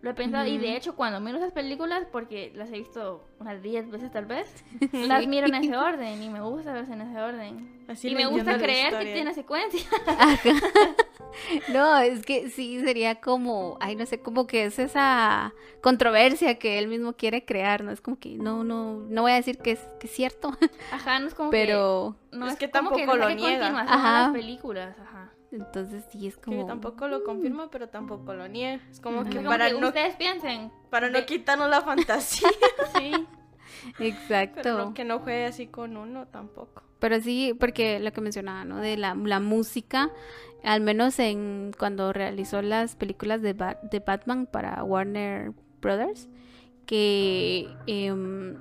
lo 0.00 0.10
he 0.10 0.14
pensado. 0.14 0.46
Y 0.46 0.58
de 0.58 0.76
hecho, 0.76 0.96
cuando 0.96 1.20
miro 1.20 1.38
esas 1.38 1.52
películas, 1.52 2.06
porque 2.10 2.52
las 2.54 2.68
he 2.70 2.78
visto 2.78 3.24
unas 3.40 3.62
10 3.62 3.90
veces 3.90 4.12
tal 4.12 4.26
vez, 4.26 4.52
las 4.92 5.26
miro 5.26 5.46
en 5.46 5.54
ese 5.54 5.76
orden 5.76 6.22
y 6.22 6.28
me 6.28 6.40
gusta 6.40 6.72
verse 6.72 6.92
en 6.92 7.00
ese 7.00 7.20
orden. 7.20 7.84
Así 7.88 8.08
y 8.08 8.14
me 8.14 8.26
gusta 8.26 8.58
creer 8.58 8.96
que 8.98 9.12
tiene 9.12 9.34
secuencia. 9.34 9.82
Ajá. 10.06 10.38
No, 11.72 11.98
es 11.98 12.24
que 12.24 12.50
sí, 12.50 12.80
sería 12.80 13.20
como, 13.20 13.76
ay, 13.80 13.94
no 13.96 14.04
sé, 14.06 14.20
como 14.20 14.46
que 14.48 14.64
es 14.64 14.78
esa 14.78 15.54
controversia 15.80 16.58
que 16.58 16.78
él 16.78 16.88
mismo 16.88 17.12
quiere 17.14 17.44
crear, 17.44 17.84
¿no? 17.84 17.92
Es 17.92 18.00
como 18.00 18.18
que 18.18 18.30
no, 18.36 18.64
no, 18.64 18.96
no 19.08 19.22
voy 19.22 19.32
a 19.32 19.36
decir 19.36 19.58
que 19.58 19.72
es, 19.72 19.80
que 20.00 20.06
es 20.06 20.12
cierto, 20.12 20.50
Ajá, 20.92 21.20
no 21.20 21.28
es 21.28 21.34
como 21.34 21.50
pero 21.50 22.16
que... 22.30 22.36
No 22.36 22.46
Es 22.46 22.54
es, 22.54 22.58
que 22.58 22.70
como 22.70 22.90
tampoco 22.90 23.16
le 23.16 23.24
lo 23.24 23.30
niega. 23.34 23.68
Ajá. 23.68 24.22
las 24.22 24.32
películas, 24.32 24.96
ajá. 24.98 25.32
entonces 25.52 26.04
sí 26.10 26.26
es 26.26 26.36
Que 26.36 26.42
como... 26.42 26.66
tampoco 26.66 27.08
lo 27.08 27.22
confirma, 27.24 27.70
pero 27.70 27.88
tampoco 27.88 28.34
lo 28.34 28.48
niega. 28.48 28.82
Es 28.90 29.00
como 29.00 29.22
que 29.22 29.30
Es 29.30 29.36
como 29.36 29.50
para 29.50 29.68
que 29.70 29.80
no, 29.80 29.88
ustedes 29.88 30.16
piensen. 30.16 30.72
Para 30.90 31.08
no 31.08 31.18
de- 31.18 31.26
quitarnos 31.26 31.70
la 31.70 31.80
fantasía. 31.82 32.48
Sí. 32.98 33.12
Exacto. 33.98 34.60
pero 34.62 34.76
no- 34.78 34.94
que 34.94 35.04
no 35.04 35.20
juegue 35.20 35.46
así 35.46 35.66
con 35.66 35.96
uno 35.96 36.26
tampoco. 36.26 36.82
Pero 36.98 37.18
sí, 37.20 37.54
porque 37.58 37.98
lo 37.98 38.12
que 38.12 38.20
mencionaba, 38.20 38.64
¿no? 38.64 38.76
De 38.78 38.96
la, 38.98 39.14
la 39.14 39.40
música, 39.40 40.10
al 40.62 40.82
menos 40.82 41.18
en 41.18 41.72
cuando 41.78 42.12
realizó 42.12 42.60
las 42.60 42.94
películas 42.96 43.40
de, 43.40 43.54
Bat- 43.56 43.80
de 43.90 44.00
Batman 44.00 44.46
para 44.46 44.84
Warner 44.84 45.52
Brothers, 45.80 46.28
que 46.84 47.68
em, 47.86 48.58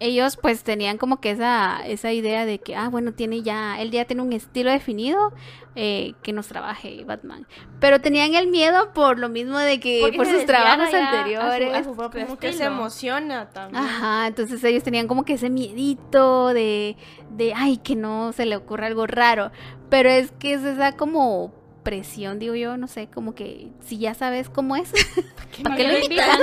ellos 0.00 0.36
pues 0.36 0.62
tenían 0.62 0.96
como 0.98 1.20
que 1.20 1.30
esa, 1.32 1.80
esa 1.86 2.12
idea 2.12 2.46
de 2.46 2.58
que, 2.60 2.76
ah, 2.76 2.88
bueno, 2.88 3.12
tiene 3.12 3.42
ya, 3.42 3.80
él 3.80 3.90
ya 3.90 4.04
tiene 4.04 4.22
un 4.22 4.32
estilo 4.32 4.70
definido 4.70 5.32
eh, 5.74 6.14
que 6.22 6.32
nos 6.32 6.46
trabaje 6.48 7.04
Batman. 7.04 7.46
Pero 7.80 8.00
tenían 8.00 8.34
el 8.34 8.46
miedo 8.48 8.92
por 8.92 9.18
lo 9.18 9.28
mismo 9.28 9.58
de 9.58 9.80
que, 9.80 9.98
Porque 10.02 10.16
por 10.16 10.26
sus 10.26 10.44
trabajos 10.46 10.90
ya 10.92 10.98
a 10.98 11.10
su- 11.10 11.16
anteriores. 11.16 11.74
a 11.76 11.84
su 11.84 11.96
propio 11.96 12.22
Como 12.26 12.38
que 12.38 12.52
se 12.52 12.64
emociona 12.64 13.50
también. 13.50 13.82
Ajá, 13.84 14.26
entonces 14.28 14.62
ellos 14.64 14.82
tenían 14.82 15.08
como 15.08 15.24
que 15.24 15.34
ese 15.34 15.50
miedito 15.50 16.48
de, 16.48 16.96
de, 17.30 17.54
ay, 17.54 17.78
que 17.78 17.96
no 17.96 18.32
se 18.32 18.46
le 18.46 18.56
ocurra 18.56 18.86
algo 18.86 19.06
raro. 19.06 19.50
Pero 19.90 20.10
es 20.10 20.32
que 20.32 20.54
es 20.54 20.62
esa 20.64 20.92
como 20.96 21.52
presión, 21.88 22.38
digo 22.38 22.54
yo, 22.54 22.76
no 22.76 22.86
sé, 22.86 23.06
como 23.06 23.34
que 23.34 23.68
si 23.80 23.96
ya 23.96 24.12
sabes 24.12 24.50
cómo 24.50 24.76
es, 24.76 24.92
¿para 25.62 25.74
qué 25.74 25.88
lo 25.88 25.98
invitan? 25.98 26.38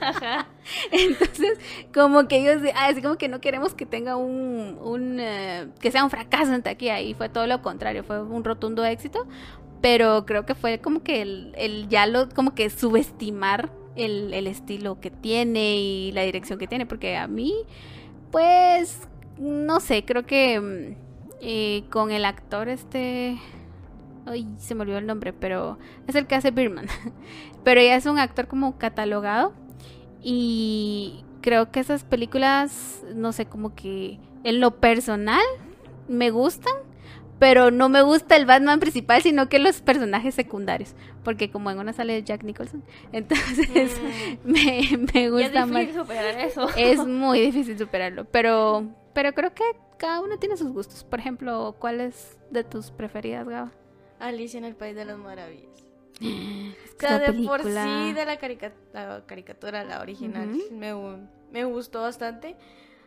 Ajá. 0.00 0.46
Entonces, 0.92 1.58
como 1.92 2.28
que 2.28 2.36
ellos, 2.36 2.62
ah, 2.76 2.86
así 2.86 3.02
como 3.02 3.16
que 3.16 3.26
no 3.28 3.40
queremos 3.40 3.74
que 3.74 3.86
tenga 3.86 4.14
un, 4.14 4.78
un 4.80 5.18
eh, 5.18 5.66
que 5.80 5.90
sea 5.90 6.04
un 6.04 6.10
fracaso 6.10 6.54
en 6.54 6.62
taquilla 6.62 7.00
y 7.00 7.14
fue 7.14 7.28
todo 7.28 7.48
lo 7.48 7.60
contrario, 7.60 8.04
fue 8.04 8.22
un 8.22 8.44
rotundo 8.44 8.84
éxito, 8.84 9.26
pero 9.80 10.26
creo 10.26 10.46
que 10.46 10.54
fue 10.54 10.78
como 10.78 11.02
que 11.02 11.22
el, 11.22 11.52
el 11.56 11.88
ya 11.88 12.06
lo, 12.06 12.28
como 12.28 12.54
que 12.54 12.70
subestimar 12.70 13.72
el, 13.96 14.32
el 14.32 14.46
estilo 14.46 15.00
que 15.00 15.10
tiene 15.10 15.74
y 15.74 16.12
la 16.12 16.22
dirección 16.22 16.56
que 16.60 16.68
tiene, 16.68 16.86
porque 16.86 17.16
a 17.16 17.26
mí, 17.26 17.52
pues, 18.30 19.08
no 19.40 19.80
sé, 19.80 20.04
creo 20.04 20.24
que 20.24 20.60
mm, 20.60 20.96
eh, 21.40 21.82
con 21.90 22.12
el 22.12 22.24
actor 22.24 22.68
este... 22.68 23.40
Ay, 24.26 24.48
se 24.58 24.74
me 24.74 24.82
olvidó 24.82 24.98
el 24.98 25.06
nombre, 25.06 25.32
pero 25.32 25.78
es 26.06 26.14
el 26.14 26.26
que 26.26 26.34
hace 26.34 26.50
Birman. 26.50 26.86
pero 27.64 27.80
ya 27.82 27.96
es 27.96 28.06
un 28.06 28.18
actor 28.18 28.46
como 28.48 28.78
catalogado. 28.78 29.52
Y 30.22 31.24
creo 31.42 31.70
que 31.70 31.80
esas 31.80 32.04
películas, 32.04 33.02
no 33.14 33.32
sé, 33.32 33.46
como 33.46 33.74
que 33.74 34.18
en 34.44 34.60
lo 34.60 34.80
personal 34.80 35.42
me 36.08 36.30
gustan, 36.30 36.72
pero 37.38 37.70
no 37.70 37.88
me 37.90 38.00
gusta 38.02 38.36
el 38.36 38.46
Batman 38.46 38.80
principal, 38.80 39.20
sino 39.20 39.48
que 39.50 39.58
los 39.58 39.82
personajes 39.82 40.34
secundarios. 40.34 40.94
Porque 41.22 41.50
como 41.50 41.70
en 41.70 41.78
una 41.78 41.92
sale 41.92 42.22
Jack 42.22 42.42
Nicholson, 42.44 42.82
entonces 43.12 44.00
Mm. 44.44 44.50
me, 44.50 45.06
me 45.12 45.20
Y 45.22 45.24
es 45.24 45.30
gusta 45.30 45.66
más. 45.66 45.86
superar 45.94 46.38
eso. 46.40 46.68
Es 46.76 46.98
muy 47.06 47.40
difícil 47.40 47.76
superarlo, 47.78 48.24
pero, 48.24 48.86
pero 49.12 49.32
creo 49.34 49.52
que 49.52 49.64
cada 49.98 50.20
uno 50.20 50.38
tiene 50.38 50.56
sus 50.56 50.68
gustos. 50.72 51.04
Por 51.04 51.18
ejemplo, 51.18 51.76
¿cuál 51.78 52.00
es 52.00 52.38
de 52.50 52.64
tus 52.64 52.90
preferidas, 52.90 53.46
Gaba? 53.48 53.72
Alicia 54.28 54.58
en 54.58 54.64
el 54.64 54.74
País 54.76 54.94
de 54.96 55.04
las 55.04 55.18
Maravillas. 55.18 55.70
Es 56.20 56.94
O 56.96 57.00
sea, 57.00 57.18
de 57.18 57.32
por 57.46 57.60
película- 57.62 57.84
sí 58.06 58.12
de 58.12 58.24
la, 58.24 58.38
carica- 58.38 58.72
la 58.92 59.24
caricatura, 59.26 59.84
la 59.84 60.00
original, 60.00 60.48
me, 60.70 60.94
me 61.52 61.64
gustó 61.64 62.02
bastante. 62.02 62.56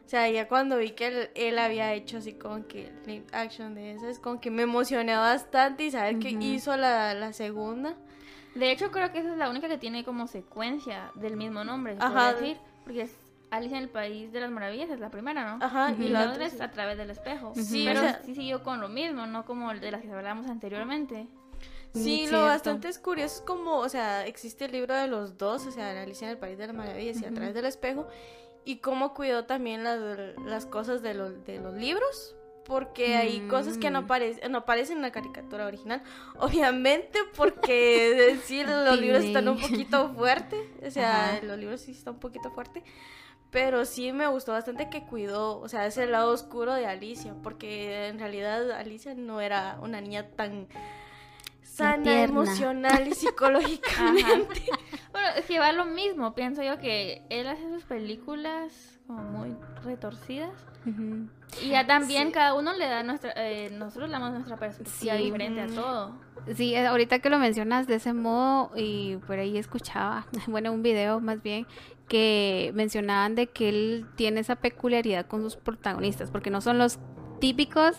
O 0.06 0.10
sea, 0.10 0.30
ya 0.30 0.48
cuando 0.48 0.78
vi 0.78 0.92
que 0.92 1.08
él, 1.08 1.30
él 1.36 1.58
había 1.60 1.94
hecho 1.94 2.18
así 2.18 2.34
como 2.34 2.68
que 2.68 2.92
live 3.06 3.26
action 3.32 3.76
de 3.76 3.92
esas, 3.94 4.20
como 4.20 4.40
que 4.40 4.52
me 4.52 4.62
emocioné 4.64 5.16
bastante 5.16 5.84
y 5.86 5.92
saber 5.92 6.20
que 6.20 6.30
hizo 6.32 6.76
la, 6.78 7.14
la 7.14 7.34
segunda. 7.34 7.96
De 8.56 8.72
hecho, 8.72 8.92
creo 8.92 9.12
que 9.12 9.20
esa 9.20 9.32
es 9.32 9.38
la 9.38 9.50
única 9.50 9.68
que 9.68 9.78
tiene 9.78 10.04
como 10.04 10.28
secuencia 10.28 11.12
del 11.16 11.36
mismo 11.38 11.64
nombre, 11.64 11.96
se 11.98 12.04
Ajá. 12.04 12.34
decir. 12.34 12.58
Porque 12.84 13.02
es 13.02 13.16
Alicia 13.50 13.78
en 13.78 13.84
el 13.84 13.90
País 13.90 14.32
de 14.34 14.42
las 14.42 14.52
Maravillas, 14.52 14.90
es 14.90 15.00
la 15.00 15.10
primera, 15.10 15.56
¿no? 15.58 15.66
Ajá, 15.66 15.94
Y 15.98 16.04
y 16.04 16.10
la 16.10 16.20
la 16.20 16.26
otra 16.26 16.34
otra 16.36 16.46
es 16.48 16.54
sí. 16.54 16.62
a 16.62 16.72
través 16.72 16.98
del 16.98 17.10
espejo. 17.10 17.54
Sí, 17.56 17.86
pero 17.88 18.00
o 18.02 18.04
sea- 18.04 18.22
sí 18.24 18.36
siguió 18.36 18.62
con 18.64 18.82
lo 18.82 18.90
mismo, 18.90 19.26
no 19.26 19.46
como 19.46 19.72
el 19.72 19.80
de 19.80 19.92
las 19.92 20.02
que 20.02 20.12
hablábamos 20.12 20.48
anteriormente. 20.48 21.28
Sí, 21.94 22.00
Mm, 22.00 22.24
lo 22.24 22.28
cierto. 22.30 22.46
bastante 22.46 22.88
es 22.90 23.00
curioso 23.00 23.36
es 23.36 23.42
como, 23.42 23.78
o 23.78 23.88
sea, 23.90 24.26
existe 24.28 24.66
el 24.66 24.74
libro 24.74 24.94
de 24.94 25.08
los 25.08 25.38
dos, 25.38 25.66
o 25.66 25.72
sea, 25.72 26.02
Alicia 26.02 26.28
en 26.28 26.32
el 26.34 26.38
País 26.38 26.58
de 26.58 26.68
las 26.68 26.76
Maravillas 26.76 27.22
y 27.22 27.26
a 27.26 27.32
través 27.32 27.54
del 27.54 27.66
espejo, 27.66 28.08
y 28.66 28.78
cómo 28.80 29.14
cuidó 29.14 29.46
también 29.46 29.84
las, 29.86 29.98
las 30.46 30.66
cosas 30.66 31.02
de 31.02 31.14
los, 31.14 31.46
de 31.46 31.60
los 31.60 31.74
libros, 31.76 32.36
porque 32.66 33.16
hay 33.16 33.48
cosas 33.48 33.78
que 33.78 33.90
no, 33.90 34.02
Mm. 34.02 34.04
aparecen 34.06 34.52
no 34.52 34.58
aparecen 34.58 34.98
en 34.98 35.04
la 35.04 35.12
caricatura 35.14 35.66
original, 35.66 36.04
obviamente 36.38 37.18
porque 37.38 38.38
sí, 38.44 38.62
los 38.66 39.00
libros 39.00 39.24
están 39.24 39.48
un 39.48 39.58
poquito 39.60 40.14
fuertes, 40.14 40.60
o 40.86 40.92
sea, 40.92 41.36
Ajá. 41.36 41.40
los 41.46 41.58
libros 41.58 41.80
sí 41.80 41.92
están 41.94 42.16
un 42.16 42.20
poquito 42.20 42.52
fuertes. 42.52 42.84
Pero 43.60 43.86
sí 43.86 44.12
me 44.14 44.28
gustó 44.28 44.52
bastante 44.52 44.88
que 44.88 45.02
cuidó, 45.02 45.60
o 45.60 45.68
sea, 45.68 45.88
ese 45.88 46.06
lado 46.06 46.32
oscuro 46.32 46.76
de 46.76 46.86
Alicia, 46.86 47.34
porque 47.42 48.08
en 48.08 48.20
realidad 48.20 48.70
Alicia 48.70 49.16
no 49.16 49.42
era 49.42 49.80
una 49.82 50.00
niña 50.00 50.28
tan 50.36 50.68
sana 51.64 52.22
emocional 52.24 53.08
y 53.08 53.14
psicológicamente. 53.16 54.62
Bueno, 55.12 55.28
es 55.38 55.46
que 55.46 55.58
va 55.58 55.72
lo 55.72 55.86
mismo, 55.86 56.36
pienso 56.36 56.62
yo 56.62 56.78
que 56.78 57.24
él 57.32 57.48
hace 57.48 57.64
sus 57.74 57.84
películas 57.84 59.00
como 59.08 59.24
muy 59.24 59.56
retorcidas. 59.84 60.52
Y 61.64 61.70
ya 61.70 61.86
también 61.88 62.28
Sí. 62.28 62.34
cada 62.34 62.54
uno 62.54 62.74
le 62.74 62.88
da 62.88 63.02
nuestra, 63.04 63.34
eh, 63.36 63.70
nosotros 63.72 64.08
le 64.10 64.14
damos 64.14 64.32
nuestra 64.34 64.58
perspectiva 64.58 65.16
Sí. 65.18 65.24
diferente 65.24 65.62
a 65.62 65.68
todo. 65.68 66.14
Sí, 66.56 66.76
eh, 66.76 66.86
ahorita 66.88 67.20
que 67.20 67.30
lo 67.30 67.40
mencionas 67.40 67.88
de 67.88 67.96
ese 67.96 68.14
modo, 68.14 68.72
y 68.76 69.18
por 69.28 69.38
ahí 69.40 69.58
escuchaba, 69.58 70.28
bueno, 70.48 70.72
un 70.72 70.84
video 70.84 71.20
más 71.20 71.42
bien, 71.42 71.66
que 72.08 72.72
mencionaban 72.74 73.36
de 73.36 73.48
que 73.48 73.70
él 73.70 74.06
tiene 74.16 74.40
esa 74.42 74.56
peculiaridad 74.56 75.26
con 75.26 75.42
sus 75.42 75.56
protagonistas, 75.58 76.30
porque 76.32 76.50
no 76.50 76.62
son 76.62 76.78
los 76.78 77.00
típicos 77.40 77.98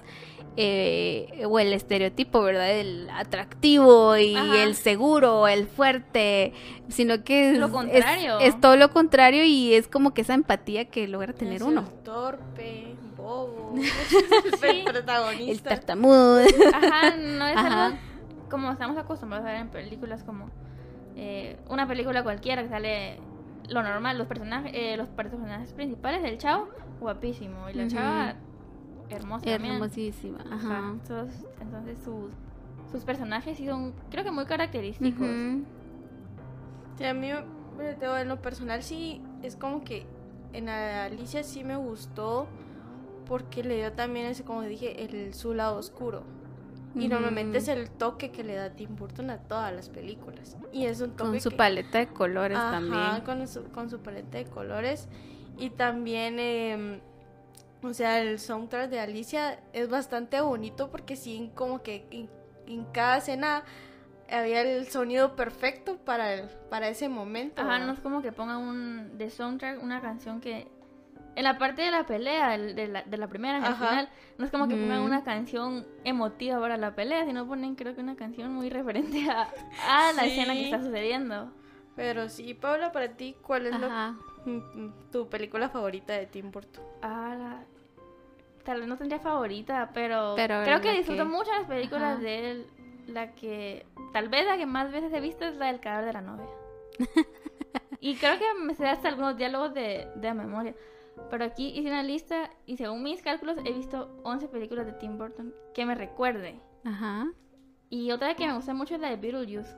eh, 0.56 1.44
o 1.46 1.60
el 1.60 1.72
estereotipo, 1.72 2.42
¿verdad? 2.42 2.70
El 2.80 3.08
atractivo 3.10 4.16
y 4.16 4.34
Ajá. 4.34 4.62
el 4.64 4.74
seguro, 4.74 5.46
el 5.46 5.66
fuerte, 5.68 6.52
sino 6.88 7.22
que 7.22 7.52
es, 7.52 7.58
Lo 7.58 7.66
es- 7.66 7.72
contrario. 7.72 8.40
Es, 8.40 8.60
todo 8.60 8.76
lo 8.76 8.90
contrario 8.90 9.44
y 9.44 9.74
es 9.74 9.86
como 9.86 10.14
que 10.14 10.22
esa 10.22 10.34
empatía 10.34 10.86
que 10.86 11.06
logra 11.06 11.32
tener 11.32 11.56
Es 11.56 11.62
uno. 11.62 11.82
el 11.82 12.02
torpe, 12.02 12.94
bobo, 13.16 13.74
el 14.62 14.76
El 14.78 14.84
protagonista. 14.84 15.70
tartamudo. 15.70 16.40
Ajá, 16.74 17.16
no 17.16 17.46
es 17.46 17.56
Ajá. 17.56 17.86
algo 17.86 17.98
como 18.50 18.72
estamos 18.72 18.96
acostumbrados 18.96 19.46
a 19.46 19.52
ver 19.52 19.60
en 19.60 19.68
películas 19.68 20.24
como 20.24 20.50
eh, 21.16 21.56
una 21.68 21.86
película 21.86 22.22
cualquiera 22.24 22.62
que 22.62 22.68
sale 22.70 23.20
lo 23.68 23.82
normal, 23.82 24.18
los 24.18 24.26
personajes, 24.26 24.72
eh, 24.74 24.96
los 24.96 25.08
personajes 25.08 25.72
principales, 25.72 26.24
el 26.24 26.38
chavo, 26.38 26.68
guapísimo, 27.00 27.68
y 27.68 27.74
la 27.74 27.84
Ujú. 27.84 27.92
chava, 27.92 28.34
hermosa. 29.10 29.50
Hermosísima. 29.50 30.38
Ajá. 30.50 30.54
Ajá. 30.54 30.90
Entonces, 30.90 31.46
entonces 31.60 31.98
sus, 32.02 32.30
sus 32.90 33.04
personajes 33.04 33.56
sí 33.56 33.66
son, 33.66 33.94
creo 34.10 34.24
que 34.24 34.30
muy 34.30 34.46
característicos. 34.46 35.28
Sí, 36.96 37.04
a 37.04 37.14
mí, 37.14 37.30
eh, 37.30 37.96
en 38.00 38.28
lo 38.28 38.40
personal 38.42 38.82
sí, 38.82 39.20
es 39.42 39.56
como 39.56 39.84
que 39.84 40.06
en 40.52 40.68
Alicia 40.68 41.44
sí 41.44 41.62
me 41.62 41.76
gustó 41.76 42.48
porque 43.26 43.62
le 43.62 43.76
dio 43.76 43.92
también 43.92 44.26
ese, 44.26 44.44
como 44.44 44.62
dije, 44.62 45.04
el 45.04 45.34
su 45.34 45.54
lado 45.54 45.76
oscuro. 45.78 46.24
Y 47.00 47.08
normalmente 47.08 47.58
es 47.58 47.68
el 47.68 47.90
toque 47.90 48.30
que 48.30 48.42
le 48.44 48.54
da 48.54 48.70
Tim 48.70 48.96
Burton 48.96 49.30
a 49.30 49.38
todas 49.38 49.72
las 49.72 49.88
películas. 49.88 50.56
Y 50.72 50.86
es 50.86 51.00
un 51.00 51.10
toque 51.16 51.30
Con 51.30 51.40
su 51.40 51.50
que- 51.50 51.56
paleta 51.56 51.98
de 51.98 52.06
colores 52.08 52.58
Ajá, 52.58 52.70
también. 52.72 53.20
Con 53.24 53.46
su, 53.48 53.64
con 53.70 53.88
su 53.90 54.00
paleta 54.00 54.38
de 54.38 54.44
colores. 54.46 55.08
Y 55.56 55.70
también, 55.70 56.38
em, 56.38 57.00
o 57.82 57.92
sea, 57.94 58.20
el 58.20 58.38
soundtrack 58.38 58.90
de 58.90 59.00
Alicia 59.00 59.60
es 59.72 59.88
bastante 59.88 60.40
bonito 60.40 60.90
porque 60.90 61.16
sí, 61.16 61.50
como 61.54 61.82
que 61.82 62.06
en, 62.10 62.28
en 62.66 62.84
cada 62.86 63.18
escena 63.18 63.64
había 64.30 64.60
el 64.60 64.86
sonido 64.88 65.36
perfecto 65.36 65.96
para, 65.96 66.34
el- 66.34 66.48
para 66.70 66.88
ese 66.88 67.08
momento. 67.08 67.62
Ajá, 67.62 67.70
¿verdad? 67.72 67.86
no 67.86 67.92
es 67.94 68.00
como 68.00 68.22
que 68.22 68.30
pongan 68.32 68.58
un 68.58 69.16
de 69.18 69.30
soundtrack 69.30 69.82
una 69.82 70.00
canción 70.00 70.40
que 70.40 70.68
en 71.38 71.44
la 71.44 71.56
parte 71.56 71.82
de 71.82 71.90
la 71.92 72.04
pelea, 72.04 72.58
de 72.58 72.88
la, 72.88 73.02
de 73.02 73.16
la 73.16 73.28
primera, 73.28 73.64
al 73.64 73.76
final, 73.76 74.08
no 74.38 74.44
es 74.44 74.50
como 74.50 74.66
que 74.66 74.74
pongan 74.74 75.02
Mm. 75.02 75.04
una 75.04 75.22
canción 75.22 75.86
emotiva 76.04 76.58
para 76.58 76.76
la 76.76 76.94
pelea, 76.96 77.24
sino 77.26 77.46
ponen 77.46 77.76
creo 77.76 77.94
que 77.94 78.00
una 78.00 78.16
canción 78.16 78.52
muy 78.52 78.68
referente 78.70 79.30
a, 79.30 79.48
a 79.86 80.12
la 80.14 80.24
Sí. 80.24 80.30
escena 80.30 80.52
que 80.54 80.64
está 80.64 80.82
sucediendo. 80.82 81.52
Pero 81.94 82.28
sí, 82.28 82.54
Paula, 82.54 82.90
para 82.92 83.08
ti, 83.16 83.36
¿cuál 83.42 83.66
es 83.66 83.78
lo- 83.78 83.86
Ajá. 83.86 84.14
mm, 84.46 84.50
mm, 84.56 84.92
tu 85.12 85.28
película 85.28 85.68
favorita 85.68 86.12
de 86.12 86.26
Tim 86.26 86.50
Burton? 86.50 86.84
Ah, 87.02 87.34
la- 87.38 87.64
Tal 88.64 88.80
vez 88.80 88.88
no 88.88 88.96
tendría 88.98 89.18
favorita, 89.20 89.90
pero, 89.94 90.34
Pero 90.36 90.62
creo 90.64 90.80
que 90.80 90.88
la 90.88 90.94
disfruto 90.98 91.22
que- 91.22 91.28
mucho 91.28 91.50
las 91.52 91.66
películas 91.68 92.14
Ajá. 92.14 92.20
de 92.22 92.50
él. 92.50 92.66
La 93.06 93.32
que 93.34 93.86
tal 94.12 94.28
vez 94.28 94.44
la 94.44 94.56
que 94.58 94.66
más 94.66 94.90
veces 94.92 95.10
he 95.12 95.20
visto 95.20 95.44
es 95.46 95.56
la 95.56 95.66
del 95.68 95.80
cadáver 95.80 96.04
de 96.06 96.12
la 96.12 96.20
novia. 96.20 96.46
y 98.00 98.16
creo 98.16 98.38
que 98.38 98.44
me 98.60 98.74
sé 98.74 98.86
hasta 98.86 99.08
algunos 99.08 99.36
diálogos 99.36 99.72
de, 99.74 100.08
de 100.16 100.34
memoria. 100.34 100.74
Pero 101.30 101.44
aquí 101.44 101.68
hice 101.68 101.88
una 101.88 102.02
lista 102.02 102.50
y 102.66 102.76
según 102.76 103.02
mis 103.02 103.22
cálculos 103.22 103.56
he 103.64 103.72
visto 103.72 104.20
11 104.24 104.48
películas 104.48 104.86
de 104.86 104.92
Tim 104.92 105.18
Burton 105.18 105.54
que 105.74 105.84
me 105.86 105.94
recuerde. 105.94 106.60
Ajá. 106.84 107.26
Y 107.90 108.10
otra 108.12 108.34
que 108.34 108.46
me 108.46 108.54
gusta 108.54 108.74
mucho 108.74 108.94
es 108.94 109.00
la 109.00 109.10
de 109.10 109.16
Beetlejuice. 109.16 109.76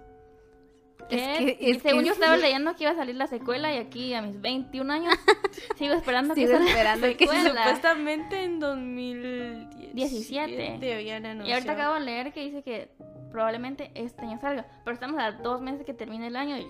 Es 1.09 1.39
Que, 1.39 1.57
que- 1.57 1.71
es 1.71 1.83
según 1.83 2.01
que 2.03 2.07
yo 2.09 2.13
estaba 2.13 2.37
sí. 2.37 2.43
leyendo 2.43 2.75
que 2.77 2.85
iba 2.85 2.93
a 2.93 2.97
salir 2.97 3.15
la 3.17 3.27
secuela 3.27 3.75
y 3.75 3.79
aquí 3.79 4.13
a 4.15 4.23
mis 4.23 4.41
21 4.41 4.93
años 4.93 5.15
sigo 5.77 5.95
esperando 5.95 6.35
que 6.35 6.43
Sigo 6.47 6.53
salga 6.53 6.69
esperando 6.71 7.07
la 7.07 7.15
que 7.15 7.27
secuela. 7.27 7.51
Supuestamente 7.51 8.45
en 8.45 8.61
2017 8.61 9.91
17. 9.95 10.95
habían 10.95 11.25
Y 11.25 11.29
anunciado. 11.29 11.55
ahorita 11.55 11.73
acabo 11.73 11.95
de 11.95 12.01
leer 12.01 12.33
que 12.33 12.41
dice 12.45 12.63
que 12.63 12.91
probablemente 13.31 13.91
este 13.95 14.23
año 14.23 14.39
salga. 14.41 14.67
Pero 14.85 14.95
estamos 14.95 15.19
a 15.21 15.33
dos 15.33 15.61
meses 15.61 15.85
que 15.85 15.95
termine 15.95 16.27
el 16.29 16.37
año 16.37 16.59
y 16.59 16.69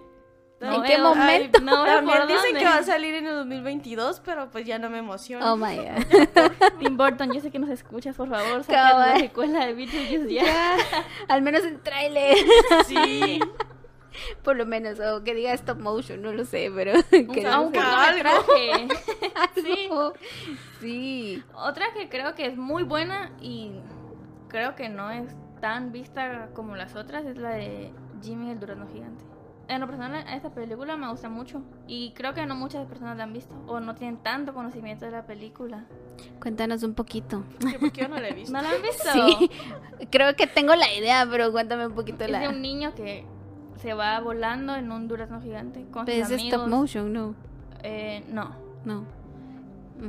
no 0.60 0.74
¿En 0.74 0.82
qué 0.82 0.96
veo- 0.96 1.04
momento? 1.14 1.58
ay, 1.58 1.64
no 1.64 1.84
También 1.84 2.18
dicen 2.28 2.42
dónde. 2.44 2.58
que 2.60 2.64
va 2.66 2.76
a 2.76 2.82
salir 2.82 3.14
en 3.14 3.26
el 3.26 3.34
2022, 3.34 4.20
pero 4.24 4.50
pues 4.50 4.66
ya 4.66 4.78
no 4.78 4.90
me 4.90 4.98
emociona. 4.98 5.52
Oh 5.52 5.56
my 5.56 5.76
god. 5.76 6.52
Tim 6.78 6.96
Burton, 6.96 7.32
yo 7.32 7.40
sé 7.40 7.50
que 7.50 7.58
nos 7.58 7.70
escuchas, 7.70 8.14
por 8.16 8.28
favor, 8.28 8.62
saca 8.64 8.98
la 8.98 9.16
secuela 9.18 9.64
de 9.66 9.74
Beetlejuice 9.74 10.32
ya. 10.34 10.44
Ya, 10.44 10.76
al 11.28 11.42
menos 11.42 11.64
el 11.64 11.80
tráiler. 11.80 12.36
Sí, 12.86 13.40
Por 14.42 14.56
lo 14.56 14.66
menos, 14.66 14.98
o 15.00 15.22
que 15.24 15.34
diga 15.34 15.52
stop 15.54 15.78
motion, 15.78 16.20
no 16.20 16.32
lo 16.32 16.44
sé, 16.44 16.70
pero. 16.74 16.92
Un, 16.94 17.28
que 17.28 17.46
a 17.46 17.56
no 17.56 17.70
cortometraje. 17.72 18.88
Sí. 19.54 19.88
Sí. 20.80 21.42
Otra 21.54 21.86
que 21.94 22.08
creo 22.08 22.34
que 22.34 22.46
es 22.46 22.56
muy 22.56 22.82
buena 22.82 23.30
y 23.40 23.72
creo 24.48 24.74
que 24.74 24.88
no 24.88 25.10
es 25.10 25.24
tan 25.60 25.92
vista 25.92 26.48
como 26.54 26.74
las 26.76 26.96
otras 26.96 27.24
es 27.24 27.36
la 27.36 27.50
de 27.50 27.92
Jimmy 28.22 28.50
el 28.50 28.58
Durazno 28.60 28.88
Gigante. 28.92 29.24
En 29.70 29.80
lo 29.80 29.86
personal, 29.86 30.24
esta 30.34 30.50
película 30.50 30.96
me 30.96 31.08
gusta 31.10 31.28
mucho 31.28 31.62
y 31.86 32.12
creo 32.14 32.34
que 32.34 32.44
no 32.44 32.56
muchas 32.56 32.86
personas 32.88 33.16
la 33.16 33.22
han 33.22 33.32
visto 33.32 33.54
o 33.68 33.78
no 33.78 33.94
tienen 33.94 34.16
tanto 34.16 34.52
conocimiento 34.52 35.04
de 35.04 35.12
la 35.12 35.24
película. 35.26 35.84
Cuéntanos 36.40 36.82
un 36.82 36.94
poquito. 36.94 37.44
Sí, 37.60 37.76
porque 37.78 38.00
yo 38.02 38.08
no 38.08 38.16
la 38.18 38.28
he 38.30 38.34
visto. 38.34 38.52
¿No 38.52 38.62
la 38.62 38.70
han 38.70 38.82
visto? 38.82 39.04
Sí. 39.12 39.50
Creo 40.10 40.34
que 40.34 40.48
tengo 40.48 40.74
la 40.74 40.92
idea, 40.92 41.24
pero 41.30 41.52
cuéntame 41.52 41.86
un 41.86 41.94
poquito 41.94 42.24
Es 42.24 42.30
la. 42.30 42.40
de 42.40 42.48
un 42.48 42.60
niño 42.60 42.94
que 42.96 43.24
se 43.76 43.94
va 43.94 44.18
volando 44.18 44.74
en 44.74 44.90
un 44.90 45.06
durazno 45.06 45.40
gigante 45.40 45.86
con 45.92 46.04
Pero 46.04 46.24
sus 46.24 46.34
es 46.34 46.40
amigos. 46.40 46.58
stop 46.62 46.68
motion, 46.68 47.12
no. 47.12 47.34
Eh, 47.84 48.24
no, 48.28 48.50
No. 48.84 49.04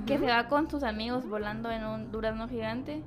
que 0.08 0.18
se 0.18 0.25
va 0.25 0.48
con 0.48 0.72
sus 0.72 0.82
amigos 0.84 1.27
volando 1.30 1.70
en 1.70 1.86
un 1.86 2.12
durazno 2.12 2.48
gigante. 2.50 3.03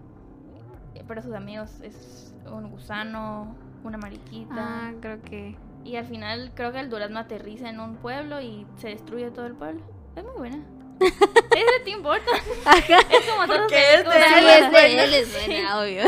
Pero 1.08 1.20
sus 1.20 1.32
amigos 1.34 1.80
es 1.82 2.32
un 2.50 2.70
gusano, 2.70 3.56
una 3.82 3.98
mariquita. 3.98 4.54
Ah, 4.56 4.92
creo 5.00 5.20
que. 5.20 5.56
Y 5.84 5.96
al 5.96 6.06
final 6.06 6.50
creo 6.54 6.72
que 6.72 6.80
el 6.80 6.88
durazno 6.88 7.18
aterriza 7.18 7.68
en 7.68 7.78
un 7.78 7.96
pueblo 7.96 8.40
y 8.40 8.66
se 8.78 8.88
destruye 8.88 9.30
todo 9.30 9.46
el 9.46 9.54
pueblo. 9.54 9.82
Es 10.16 10.24
muy 10.24 10.32
buena. 10.32 10.64
es 11.00 11.66
de 11.78 11.84
Tim 11.84 12.02
Burton. 12.02 12.38
Ajá. 12.64 12.98
Es 13.10 13.30
como 13.30 13.46
las 13.46 13.70
es 13.70 14.04
de. 14.04 14.12
Sí, 14.12 14.46
es 14.48 14.72
de 14.72 15.04
él, 15.04 15.14
es 15.14 15.46
buena, 15.46 15.80
obvio. 15.80 16.04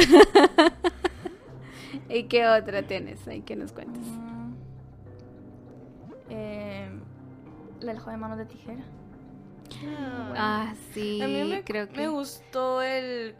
¿Y 2.08 2.22
qué 2.24 2.46
otra 2.46 2.82
tienes 2.84 3.26
ahí 3.28 3.42
que 3.42 3.56
nos 3.56 3.72
cuentes? 3.72 4.02
Mm. 4.06 4.54
Eh, 6.30 6.90
la 7.80 7.92
del 7.92 8.00
joven 8.00 8.20
manos 8.20 8.38
de 8.38 8.46
tijera. 8.46 8.84
Ah, 9.84 10.34
Ah, 10.36 10.74
sí, 10.94 11.20
a 11.20 11.26
mí 11.26 11.44
me, 11.44 11.64
creo 11.64 11.88
que. 11.88 11.96
me 11.96 12.08
gustó 12.08 12.80
el, 12.80 13.34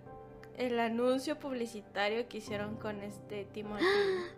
el 0.58 0.78
anuncio 0.80 1.38
publicitario 1.38 2.28
que 2.28 2.38
hicieron 2.38 2.76
con 2.76 3.02
este 3.02 3.44
Timothy. 3.46 3.84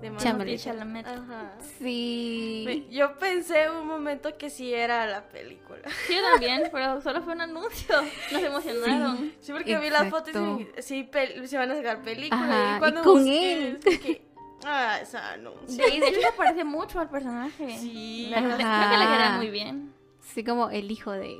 de 0.00 0.14
Chalamet. 0.18 0.58
Chalamet. 0.58 1.06
Ajá. 1.06 1.52
Sí. 1.78 2.64
Me- 2.66 2.94
Yo 2.94 3.16
pensé 3.16 3.70
un 3.70 3.86
momento 3.86 4.36
que 4.36 4.50
sí 4.50 4.72
era 4.74 5.06
la 5.06 5.22
película. 5.28 5.80
Sí, 6.06 6.14
yo 6.16 6.22
también, 6.22 6.68
pero 6.70 7.00
solo 7.00 7.22
fue 7.22 7.32
un 7.32 7.40
anuncio. 7.40 7.96
Nos 8.32 8.42
emocionaron. 8.42 9.32
Sí, 9.40 9.52
porque 9.52 9.78
vi 9.78 9.88
las 9.90 10.08
fotos 10.10 10.34
y 10.76 10.82
sí, 10.82 11.08
se 11.46 11.56
van 11.58 11.70
a 11.70 11.76
sacar 11.76 12.02
películas. 12.02 12.76
Y 12.76 12.78
cuando 12.78 13.00
y 13.00 13.04
con 13.04 13.14
busqué, 13.14 13.52
él. 13.68 13.78
es 13.78 13.84
como 13.84 14.00
que, 14.00 14.22
ah, 14.64 14.98
ese 15.00 15.16
anuncio. 15.16 15.84
Sí, 15.86 15.98
de 16.00 16.08
hecho 16.08 16.20
se 16.20 16.32
parece 16.36 16.64
mucho 16.64 17.00
al 17.00 17.08
personaje. 17.08 17.78
Sí. 17.78 18.30
Creo 18.32 18.42
que 18.50 18.56
le 18.58 19.06
queda 19.06 19.32
muy 19.38 19.50
bien. 19.50 19.92
Sí, 20.20 20.44
como 20.44 20.68
el 20.70 20.90
hijo 20.90 21.12
de. 21.12 21.36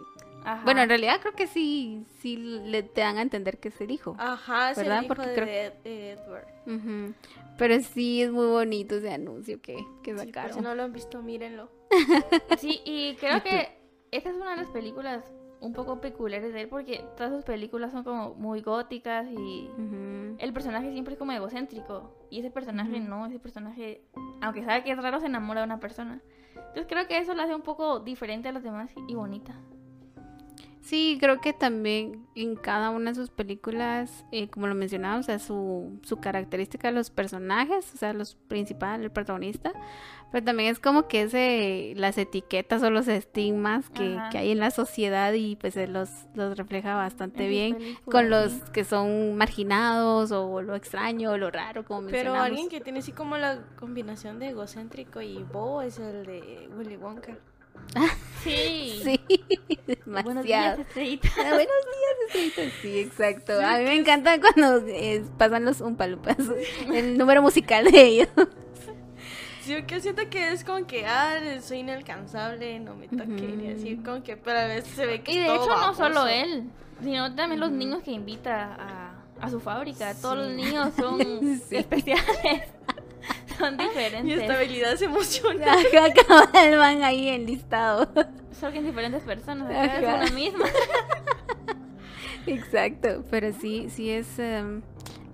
Ajá. 0.47 0.63
Bueno, 0.65 0.81
en 0.83 0.89
realidad 0.89 1.19
creo 1.21 1.35
que 1.35 1.47
sí, 1.49 2.07
sí 2.21 2.37
le 2.37 2.83
te 2.85 3.01
dan 3.01 3.19
a 3.19 3.23
entender 3.23 3.59
que 3.59 3.69
es 3.69 3.81
el 3.81 3.91
hijo. 3.91 4.15
Ajá, 4.19 4.71
es 4.71 4.77
¿Verdad? 4.79 4.99
el 4.99 5.05
hijo 5.05 5.15
Porque 5.15 5.29
de, 5.31 5.35
creo- 5.35 5.73
de 5.83 6.11
Edward. 6.13 7.15
Pero 7.59 7.81
sí 7.81 8.23
es 8.23 8.31
muy 8.31 8.47
bonito 8.47 8.97
ese 8.97 9.13
anuncio 9.13 9.61
que, 9.61 9.77
que 10.03 10.17
Sí, 10.17 10.27
sacaron. 10.27 10.53
si 10.55 10.61
no 10.61 10.75
lo 10.75 10.85
han 10.85 10.93
visto, 10.93 11.21
mírenlo. 11.23 11.69
Sí, 12.59 12.81
y 12.85 13.15
creo 13.17 13.43
que 13.43 13.77
esta 14.11 14.31
es 14.31 14.37
una 14.37 14.51
de 14.51 14.57
las 14.57 14.69
películas 14.69 15.25
un 15.59 15.73
poco 15.73 16.01
peculiares 16.03 16.53
de 16.53 16.61
él 16.63 16.69
porque 16.69 17.03
todas 17.17 17.33
sus 17.33 17.43
películas 17.45 17.91
son 17.91 18.05
como 18.05 18.35
muy 18.35 18.61
góticas 18.61 19.27
y 19.31 19.69
el 20.39 20.53
personaje 20.53 20.93
siempre 20.93 21.15
es 21.15 21.19
como 21.19 21.33
egocéntrico 21.33 22.15
y 22.31 22.41
ese 22.41 22.51
personaje 22.51 23.01
no, 23.01 23.27
ese 23.27 23.39
personaje, 23.39 24.03
aunque 24.43 24.63
sabe 24.65 24.85
que 24.85 24.93
es 24.93 25.03
raro, 25.03 25.19
se 25.19 25.27
enamora 25.27 25.61
de 25.63 25.67
una 25.67 25.81
persona. 25.81 26.21
Entonces 26.55 26.87
creo 26.89 27.07
que 27.09 27.19
eso 27.19 27.35
la 27.35 27.45
hace 27.45 27.55
un 27.55 27.63
poco 27.63 28.01
diferente 28.01 28.49
a 28.49 28.53
los 28.53 28.63
demás 28.63 28.91
y 29.09 29.15
bonita. 29.15 29.59
Sí, 30.87 31.19
creo 31.21 31.41
que 31.41 31.53
también 31.53 32.29
en 32.37 32.55
cada 32.55 32.91
una 32.91 33.11
de 33.11 33.17
sus 33.17 33.31
películas, 33.31 34.25
eh, 34.31 34.49
como 34.49 34.69
lo 34.69 34.77
mencionaba, 34.77 35.19
o 35.19 35.23
sea, 35.25 35.41
su, 35.41 35.99
su 36.05 36.19
característica 36.19 36.87
de 36.87 36.95
los 36.95 37.11
personajes, 37.11 37.93
o 37.93 37.97
sea, 37.97 38.13
los 38.13 38.37
principales, 38.37 39.05
el 39.05 39.11
protagonista, 39.11 39.73
pero 40.31 40.45
también 40.45 40.71
es 40.71 40.79
como 40.79 41.09
que 41.09 41.23
ese, 41.23 41.95
las 41.97 42.19
etiquetas 42.19 42.85
o 42.85 42.91
los 42.91 43.09
estigmas 43.09 43.91
que, 43.91 44.17
que 44.31 44.39
hay 44.39 44.53
en 44.53 44.61
la 44.61 44.71
sociedad 44.71 45.33
y 45.33 45.57
pues 45.57 45.75
los, 45.89 46.09
los 46.35 46.57
refleja 46.57 46.95
bastante 46.95 47.47
en 47.47 47.51
bien 47.51 47.99
con 48.05 48.31
los 48.31 48.53
que 48.71 48.85
son 48.85 49.37
marginados 49.37 50.31
o 50.31 50.63
lo 50.63 50.77
extraño 50.77 51.33
o 51.33 51.37
lo 51.37 51.51
raro, 51.51 51.85
como 51.85 52.07
Pero 52.11 52.33
alguien 52.37 52.69
que 52.69 52.81
tiene 52.81 53.01
así 53.01 53.11
como 53.11 53.39
la 53.39 53.59
combinación 53.77 54.39
de 54.39 54.51
egocéntrico 54.51 55.21
y 55.21 55.43
bobo 55.43 55.83
es 55.83 55.99
el 55.99 56.25
de 56.27 56.71
Willy 56.79 56.97
Wonka. 56.97 57.37
Sí. 58.45 59.01
Sí, 59.03 59.21
Buenos 60.07 60.45
días, 60.45 60.77
demasiado. 60.77 60.83
estrellita. 60.83 61.29
Ah, 61.37 61.43
buenos 61.55 61.67
días, 61.67 62.15
estrellita. 62.29 62.63
Sí, 62.81 62.99
exacto. 63.01 63.55
A 63.61 63.79
mí 63.79 63.85
me 63.85 63.97
encanta 63.97 64.39
cuando 64.41 64.87
eh, 64.87 65.25
pasan 65.37 65.65
los 65.65 65.81
umpalupas, 65.81 66.37
el 66.95 67.19
número 67.19 67.43
musical 67.43 67.85
de 67.91 68.01
ellos. 68.05 68.29
Sí, 69.63 69.83
que 69.83 70.01
siento 70.01 70.23
que 70.31 70.53
es 70.53 70.63
como 70.63 70.87
que, 70.87 71.07
ah, 71.07 71.41
soy 71.61 71.79
inalcanzable, 71.79 72.79
no 72.79 72.95
me 72.95 73.09
toquen 73.09 73.65
y 73.65 73.73
así, 73.73 73.97
como 73.97 74.23
que, 74.23 74.37
pero 74.37 74.61
a 74.61 74.67
veces 74.67 74.95
se 74.95 75.07
ve 75.07 75.23
que 75.23 75.33
Y 75.33 75.39
de 75.41 75.47
todo 75.47 75.65
hecho 75.65 75.77
no 75.85 75.95
solo 75.95 76.27
él, 76.29 76.71
sino 77.03 77.35
también 77.35 77.59
los 77.59 77.73
niños 77.73 78.01
que 78.05 78.13
invita 78.13 78.77
a, 78.79 79.45
a 79.45 79.51
su 79.51 79.59
fábrica. 79.59 80.15
Todos 80.15 80.37
los 80.39 80.53
niños 80.53 80.91
son 80.97 81.19
Sí. 81.69 81.77
especiales. 81.79 82.63
Son 83.59 83.77
Mi 83.79 83.85
diferentes. 83.85 84.41
estabilidad 84.43 85.03
emocional. 85.03 85.79
Acá 85.87 86.13
cabal 86.27 86.77
van 86.79 87.03
ahí 87.05 87.29
enlistados. 87.29 88.09
Son 88.59 88.73
diferentes 88.73 89.23
personas. 89.23 89.71
Ajá. 89.71 89.97
Es 89.99 90.03
una 90.29 90.31
misma. 90.37 90.65
Exacto, 92.47 93.25
pero 93.31 93.53
sí, 93.53 93.89
sí 93.91 94.11
es... 94.11 94.39
em, 94.39 94.83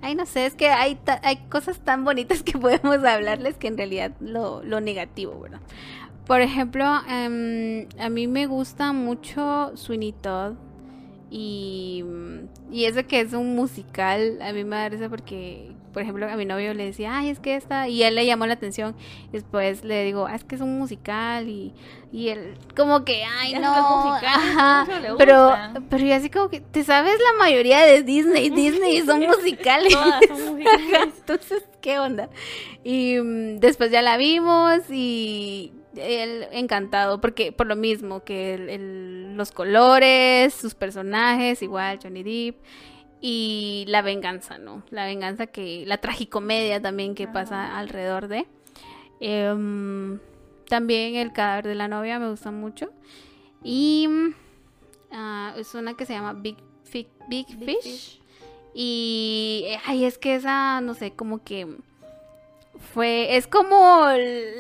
ay, 0.01 0.15
no 0.15 0.25
sé, 0.27 0.47
es 0.47 0.55
que 0.55 0.69
hay, 0.71 0.95
ta- 0.95 1.21
hay 1.23 1.37
cosas 1.51 1.79
tan 1.81 2.05
bonitas 2.05 2.43
que 2.43 2.59
podemos 2.59 3.05
hablarles 3.05 3.57
que 3.57 3.69
en 3.69 3.77
realidad 3.77 4.13
lo, 4.21 4.63
lo 4.65 4.81
negativo, 4.81 5.39
¿verdad? 5.41 5.61
Por 6.27 6.41
ejemplo, 6.41 6.85
em, 7.09 7.87
a 7.99 8.09
mí 8.09 8.27
me 8.29 8.47
gusta 8.47 8.93
mucho 8.93 9.73
Sweeney 9.77 10.13
Todd 10.13 10.55
y, 11.31 12.05
y 12.71 12.85
eso 12.87 13.07
que 13.07 13.21
es 13.21 13.33
un 13.35 13.55
musical, 13.57 14.41
a 14.41 14.53
mí 14.53 14.65
me 14.65 14.77
da 14.77 14.89
risa 14.89 15.09
porque, 15.11 15.73
por 15.93 16.03
ejemplo, 16.03 16.29
a 16.29 16.37
mi 16.37 16.45
novio 16.45 16.75
le 16.75 16.85
decía, 16.87 17.17
ay, 17.19 17.29
es 17.31 17.39
que 17.39 17.55
esta, 17.57 17.89
y 17.89 18.03
él 18.03 18.15
le 18.15 18.27
llamó 18.27 18.47
la 18.47 18.55
atención, 18.55 18.95
y 19.29 19.33
después 19.33 19.85
le 19.85 20.05
digo, 20.05 20.27
ah, 20.27 20.35
es 20.35 20.45
que 20.45 20.55
es 20.55 20.61
un 20.61 20.79
musical, 20.79 21.49
y, 21.49 21.73
y 22.13 22.29
él 22.29 22.55
como 22.77 23.05
que, 23.05 23.25
ay, 23.25 23.55
no, 23.55 24.15
ajá, 24.15 24.87
le 25.01 25.15
pero, 25.17 25.55
pero 25.91 26.05
yo 26.05 26.15
así 26.15 26.31
como 26.31 26.49
que, 26.49 26.61
¿te 26.61 26.85
sabes 26.85 27.15
la 27.19 27.39
mayoría 27.45 27.81
de 27.83 28.03
Disney? 28.03 28.51
Disney 28.55 29.01
son 29.03 29.21
musicales. 29.27 29.93
Todas 29.93 30.21
son 30.29 30.45
musicales. 30.53 31.15
Entonces, 31.19 31.65
¿qué 31.81 31.99
onda? 31.99 32.29
Y 32.85 33.19
mm, 33.21 33.59
después 33.59 33.91
ya 33.91 34.03
la 34.03 34.17
vimos 34.17 34.81
y 34.91 35.73
él 35.97 36.47
encantado, 36.53 37.21
porque 37.21 37.53
por 37.53 37.67
lo 37.67 37.77
mismo 37.77 38.25
que 38.25 38.55
el- 38.55 38.69
el- 38.71 39.37
los 39.37 39.51
colores, 39.53 40.55
sus 40.55 40.75
personajes, 40.75 41.63
igual 41.63 41.99
Johnny 42.03 42.23
Depp, 42.23 42.57
y 43.23 43.85
la 43.87 44.03
venganza, 44.03 44.59
¿no? 44.59 44.83
La 44.91 45.07
venganza 45.07 45.47
que, 45.47 45.85
la 45.87 45.99
tragicomedia 45.99 46.83
también 46.83 47.15
que 47.15 47.27
pasa 47.29 47.79
alrededor 47.79 48.27
de. 48.29 48.47
Em, 49.21 50.19
también 50.69 51.15
el 51.15 51.33
cadáver 51.33 51.69
de 51.69 51.75
la 51.77 51.87
novia 51.89 52.19
me 52.19 52.29
gusta 52.29 52.51
mucho. 52.51 52.91
Y 53.63 54.09
ah, 55.13 55.55
es 55.57 55.75
una 55.75 55.95
que 55.95 56.05
se 56.05 56.15
llama 56.15 56.33
Big, 56.33 56.57
Fi- 56.85 57.07
Big, 57.29 57.47
Big 57.59 57.81
Fish. 57.83 58.21
Y, 58.75 59.67
ay, 59.87 60.05
es 60.05 60.19
que 60.19 60.35
esa, 60.35 60.81
no 60.81 60.95
sé, 60.95 61.13
como 61.13 61.45
que 61.45 61.77
fue, 62.79 63.37
es 63.37 63.47
como 63.47 64.07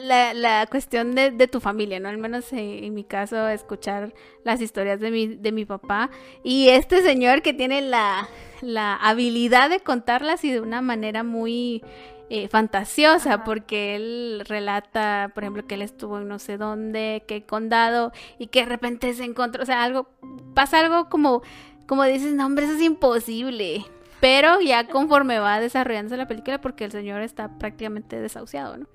la, 0.02 0.34
la 0.34 0.66
cuestión 0.66 1.14
de, 1.14 1.30
de 1.30 1.48
tu 1.48 1.60
familia, 1.60 1.98
¿no? 2.00 2.08
Al 2.08 2.18
menos 2.18 2.52
en 2.52 2.92
mi 2.94 3.04
caso, 3.04 3.48
escuchar 3.48 4.14
las 4.44 4.60
historias 4.60 5.00
de 5.00 5.10
mi, 5.10 5.26
de 5.26 5.52
mi 5.52 5.64
papá. 5.64 6.10
Y 6.42 6.68
este 6.68 7.02
señor 7.02 7.42
que 7.42 7.52
tiene 7.52 7.80
la, 7.80 8.28
la 8.60 8.96
habilidad 8.96 9.70
de 9.70 9.80
contarlas 9.80 10.44
y 10.44 10.52
de 10.52 10.60
una 10.60 10.82
manera 10.82 11.22
muy 11.22 11.82
eh, 12.30 12.48
fantasiosa, 12.48 13.34
Ajá. 13.34 13.44
porque 13.44 13.96
él 13.96 14.42
relata, 14.46 15.30
por 15.34 15.44
ejemplo, 15.44 15.66
que 15.66 15.74
él 15.74 15.82
estuvo 15.82 16.18
en 16.18 16.28
no 16.28 16.38
sé 16.38 16.56
dónde, 16.56 17.24
qué 17.26 17.44
condado, 17.44 18.12
y 18.38 18.46
que 18.46 18.60
de 18.60 18.66
repente 18.66 19.12
se 19.14 19.24
encontró, 19.24 19.62
o 19.62 19.66
sea, 19.66 19.82
algo, 19.82 20.08
pasa 20.54 20.80
algo 20.80 21.08
como, 21.10 21.42
como 21.86 22.04
dices, 22.04 22.32
no, 22.32 22.46
hombre, 22.46 22.64
eso 22.64 22.76
es 22.76 22.82
imposible. 22.82 23.84
Pero 24.22 24.60
ya 24.60 24.86
conforme 24.86 25.40
va 25.40 25.58
desarrollándose 25.58 26.16
la 26.16 26.28
película, 26.28 26.60
porque 26.60 26.84
el 26.84 26.92
señor 26.92 27.22
está 27.22 27.58
prácticamente 27.58 28.20
desahuciado, 28.20 28.76
¿no? 28.76 28.86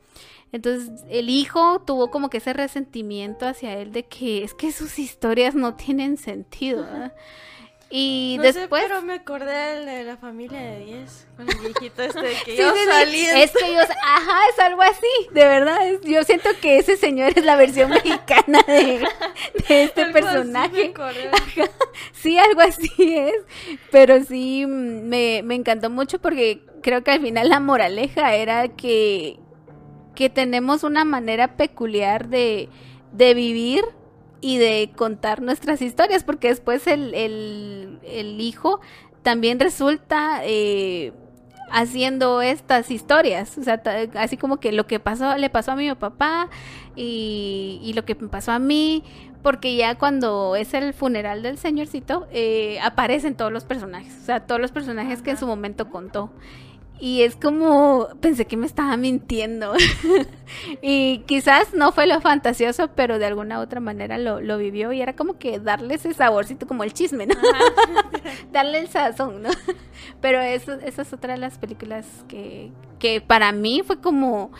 Entonces 0.53 1.03
el 1.09 1.29
hijo 1.29 1.81
tuvo 1.81 2.09
como 2.09 2.29
que 2.29 2.37
ese 2.37 2.53
resentimiento 2.53 3.45
hacia 3.45 3.77
él 3.77 3.91
de 3.91 4.05
que 4.05 4.45
es 4.45 4.53
que 4.53 4.71
sus 4.71 4.97
historias 4.99 5.53
no 5.53 5.75
tienen 5.75 6.15
sentido, 6.15 6.83
¿verdad? 6.83 7.13
Y 7.89 8.35
no 8.39 8.43
sé, 8.51 8.59
después... 8.59 8.83
pero 8.85 9.01
me 9.01 9.13
acordé 9.13 9.85
de 9.85 10.03
la 10.03 10.17
familia 10.17 10.59
de 10.59 10.79
10, 10.85 11.27
con 11.37 11.49
el 11.49 11.57
viejito 11.57 12.01
este 12.03 12.21
de 12.21 12.33
que 12.45 12.51
Sí, 12.51 12.57
yo 12.57 12.73
sí, 12.73 12.79
salí. 12.85 13.25
Es 13.25 13.51
que 13.51 13.73
yo, 13.73 13.79
ajá, 13.79 14.39
es 14.53 14.59
algo 14.59 14.81
así, 14.81 15.07
de 15.31 15.45
verdad. 15.45 15.87
es- 15.87 16.01
yo 16.01 16.21
siento 16.23 16.49
que 16.61 16.79
ese 16.79 16.97
señor 16.97 17.31
es 17.37 17.45
la 17.45 17.55
versión 17.55 17.89
mexicana 17.91 18.59
de, 18.67 19.07
de 19.69 19.83
este 19.83 20.01
Algo 20.01 20.17
así 20.17 20.27
me 20.27 20.31
personaje. 20.33 20.93
Sí, 22.11 22.37
algo 22.37 22.61
así 22.61 22.89
es. 23.15 23.35
Pero 23.91 24.21
sí, 24.23 24.65
mm, 24.65 25.07
me, 25.07 25.41
me 25.43 25.55
encantó 25.55 25.89
mucho 25.89 26.19
porque 26.19 26.61
creo 26.83 27.03
que 27.03 27.11
al 27.11 27.21
final 27.21 27.47
la 27.49 27.59
moraleja 27.61 28.35
era 28.35 28.67
que, 28.69 29.39
que 30.15 30.29
tenemos 30.29 30.83
una 30.83 31.05
manera 31.05 31.55
peculiar 31.55 32.27
de, 32.27 32.69
de 33.13 33.33
vivir 33.33 33.83
y 34.41 34.57
de 34.57 34.91
contar 34.95 35.41
nuestras 35.41 35.81
historias, 35.81 36.23
porque 36.23 36.49
después 36.49 36.87
el, 36.87 37.13
el, 37.13 37.99
el 38.03 38.39
hijo 38.39 38.79
también 39.23 39.59
resulta 39.59 40.41
eh, 40.43 41.11
haciendo 41.71 42.41
estas 42.41 42.91
historias, 42.91 43.57
o 43.57 43.63
sea, 43.63 43.81
así 44.15 44.37
como 44.37 44.57
que 44.57 44.71
lo 44.71 44.87
que 44.87 44.99
pasó, 44.99 45.37
le 45.37 45.49
pasó 45.49 45.71
a 45.71 45.75
mi 45.75 45.93
papá 45.95 46.49
y, 46.95 47.79
y 47.83 47.93
lo 47.93 48.05
que 48.05 48.15
me 48.15 48.29
pasó 48.29 48.51
a 48.51 48.59
mí, 48.59 49.03
porque 49.43 49.75
ya 49.75 49.95
cuando 49.95 50.55
es 50.55 50.73
el 50.73 50.93
funeral 50.93 51.43
del 51.43 51.57
señorcito, 51.57 52.27
eh, 52.31 52.79
aparecen 52.81 53.35
todos 53.35 53.51
los 53.51 53.65
personajes, 53.65 54.13
o 54.21 54.25
sea, 54.25 54.45
todos 54.45 54.61
los 54.61 54.71
personajes 54.71 55.21
que 55.21 55.31
en 55.31 55.37
su 55.37 55.47
momento 55.47 55.89
contó. 55.89 56.31
Y 56.99 57.21
es 57.21 57.35
como, 57.35 58.07
pensé 58.21 58.45
que 58.45 58.57
me 58.57 58.65
estaba 58.65 58.97
mintiendo. 58.97 59.73
y 60.81 61.19
quizás 61.27 61.73
no 61.73 61.91
fue 61.91 62.07
lo 62.07 62.19
fantasioso, 62.21 62.89
pero 62.95 63.19
de 63.19 63.25
alguna 63.25 63.59
otra 63.59 63.79
manera 63.79 64.17
lo, 64.17 64.41
lo 64.41 64.57
vivió 64.57 64.91
y 64.91 65.01
era 65.01 65.15
como 65.15 65.37
que 65.37 65.59
darle 65.59 65.95
ese 65.95 66.13
saborcito 66.13 66.65
como 66.67 66.83
el 66.83 66.93
chisme, 66.93 67.27
¿no? 67.27 67.35
darle 68.51 68.79
el 68.79 68.87
sazón, 68.87 69.43
¿no? 69.43 69.49
Pero 70.21 70.41
eso, 70.41 70.73
esa 70.73 71.01
es 71.03 71.13
otra 71.13 71.33
de 71.33 71.39
las 71.39 71.57
películas 71.57 72.05
que, 72.27 72.71
que 72.99 73.21
para 73.21 73.51
mí 73.51 73.81
fue 73.85 73.99
como, 74.01 74.51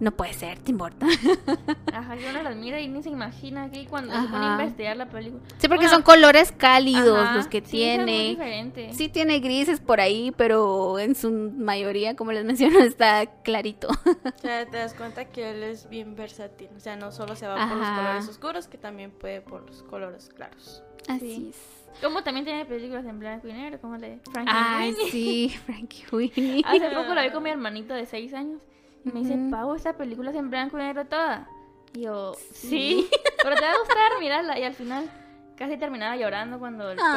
no 0.00 0.10
puede 0.12 0.32
ser, 0.34 0.58
Tim 0.58 0.76
Burton. 0.76 1.08
Ajá, 1.92 2.16
que 2.16 2.28
uno 2.30 2.42
las 2.42 2.56
mira 2.56 2.78
y 2.80 2.88
ni 2.88 3.02
se 3.02 3.08
imagina 3.10 3.64
aquí 3.64 3.86
cuando 3.86 4.12
se 4.14 4.28
pone 4.28 4.44
a 4.46 4.52
investigar 4.52 4.96
la 4.96 5.06
película. 5.06 5.42
Sí, 5.58 5.68
porque 5.68 5.84
Bueno, 5.86 5.90
son 5.90 6.02
colores 6.02 6.52
cálidos 6.52 7.18
Ajá, 7.18 7.36
los 7.36 7.46
que 7.46 7.62
sí, 7.64 7.82
es 7.82 7.96
muy 7.98 8.06
tiene. 8.06 8.28
diferente. 8.30 8.92
Sí 8.92 9.08
tiene 9.08 9.40
grises 9.40 9.80
por 9.80 10.00
ahí, 10.00 10.32
pero 10.36 10.98
en 10.98 11.14
su 11.14 11.30
mayoría, 11.30 12.14
como 12.16 12.32
les 12.32 12.44
menciono, 12.44 12.78
está 12.84 13.26
clarito. 13.42 13.88
O 14.36 14.38
sea, 14.38 14.66
te 14.66 14.76
das 14.76 14.94
cuenta 14.94 15.24
que 15.26 15.50
él 15.50 15.62
es 15.62 15.88
bien 15.88 16.14
versátil. 16.14 16.68
O 16.76 16.80
sea, 16.80 16.96
no 16.96 17.10
solo 17.10 17.34
se 17.36 17.46
va 17.46 17.68
por 17.68 17.76
los 17.78 17.88
colores 17.88 18.28
oscuros, 18.28 18.68
que 18.68 18.76
también 18.78 19.10
puede 19.10 19.40
por 19.40 19.66
los 19.66 19.82
colores 19.82 20.28
claros. 20.34 20.82
Así 21.08 21.50
es. 21.50 21.85
Como 22.02 22.22
también 22.22 22.44
tiene 22.44 22.64
películas 22.66 23.04
en 23.06 23.18
blanco 23.18 23.48
y 23.48 23.52
negro, 23.52 23.80
como 23.80 23.98
de 23.98 24.18
Frankie 24.30 24.52
Ay, 24.54 24.90
Winnie. 24.92 25.10
sí, 25.10 25.48
Frankie 25.66 26.04
Winnie. 26.12 26.62
Hace 26.64 26.90
poco 26.90 27.14
la 27.14 27.22
vi 27.22 27.30
con 27.30 27.42
mi 27.42 27.50
hermanito 27.50 27.94
de 27.94 28.06
6 28.06 28.34
años. 28.34 28.60
Y 29.04 29.10
me 29.10 29.20
dice. 29.20 29.36
Pau, 29.50 29.74
esta 29.74 29.96
película 29.96 30.30
es 30.30 30.36
en 30.36 30.50
blanco 30.50 30.76
y 30.78 30.82
negro 30.82 31.06
toda. 31.06 31.48
Y 31.94 32.02
yo, 32.02 32.34
Sí. 32.52 32.68
sí, 32.68 33.08
pero 33.42 33.54
te 33.56 33.62
va 33.62 33.70
a 33.72 33.78
gustar 33.78 33.96
mirarla. 34.20 34.58
Y 34.58 34.64
al 34.64 34.74
final 34.74 35.10
casi 35.56 35.76
terminaba 35.76 36.16
llorando 36.16 36.58
cuando 36.58 36.90
el 36.90 36.98
Ah. 37.00 37.12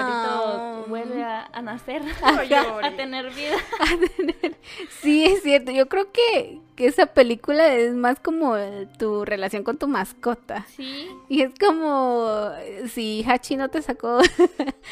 perrito 0.78 0.89
vuelve 0.89 1.23
a, 1.23 1.45
a 1.45 1.62
nacer, 1.62 2.02
a 2.84 2.91
tener 2.95 3.30
vida. 3.34 3.56
Sí, 5.02 5.25
es 5.25 5.41
cierto. 5.41 5.71
Yo 5.71 5.88
creo 5.89 6.12
que, 6.12 6.60
que 6.75 6.86
esa 6.88 7.08
película 7.08 7.73
es 7.73 7.93
más 7.93 8.19
como 8.19 8.56
tu 8.97 9.25
relación 9.25 9.63
con 9.63 9.78
tu 9.78 9.88
mascota. 9.88 10.65
Sí, 10.75 11.10
Y 11.28 11.41
es 11.41 11.52
como 11.60 12.52
si 12.88 13.23
Hachi 13.28 13.56
no 13.56 13.69
te 13.69 13.82
sacó 13.82 14.19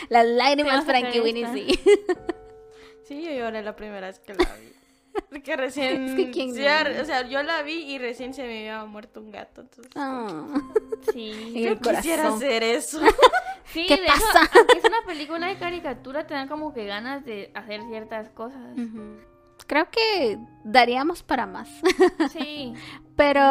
las 0.10 0.26
lágrimas, 0.26 0.86
Frankie 0.86 1.22
Winnie 1.22 1.48
sí. 1.54 1.80
Sí, 3.04 3.22
yo 3.24 3.32
lloré 3.32 3.62
la 3.64 3.76
primera 3.76 4.08
vez 4.08 4.20
que 4.20 4.34
la 4.34 4.44
vi. 4.56 4.74
Porque 5.30 5.56
recién. 5.56 6.06
Es 6.10 6.16
que 6.16 6.32
quién 6.32 6.54
sí, 6.54 6.62
o 6.62 7.06
sea, 7.06 7.28
yo 7.28 7.44
la 7.44 7.62
vi 7.62 7.84
y 7.94 7.98
recién 7.98 8.34
se 8.34 8.44
me 8.44 8.70
había 8.70 8.86
muerto 8.86 9.20
un 9.20 9.32
gato. 9.32 9.62
Entonces. 9.62 9.92
Ah. 9.96 10.46
sí. 11.14 11.54
En 11.56 11.64
yo 11.76 11.80
quisiera 11.80 12.24
corazón. 12.24 12.38
hacer 12.44 12.64
eso. 12.64 13.00
Sí, 13.74 13.86
¿Qué 13.86 13.98
de 13.98 14.04
hecho, 14.06 14.14
pasa? 14.14 14.50
aunque 14.56 14.78
es 14.78 14.86
una 14.86 15.02
película 15.06 15.48
de 15.48 15.58
caricatura, 15.58 16.26
te 16.26 16.34
dan 16.34 16.48
como 16.48 16.74
que 16.74 16.86
ganas 16.86 17.26
de 17.26 17.52
hacer 17.54 17.82
ciertas 17.90 18.30
cosas. 18.30 18.62
Ujú. 18.78 19.18
Creo 19.68 19.90
que 19.92 20.40
daríamos 20.64 21.22
para 21.22 21.46
más. 21.46 21.68
Sí, 22.32 22.74
Pero 23.18 23.42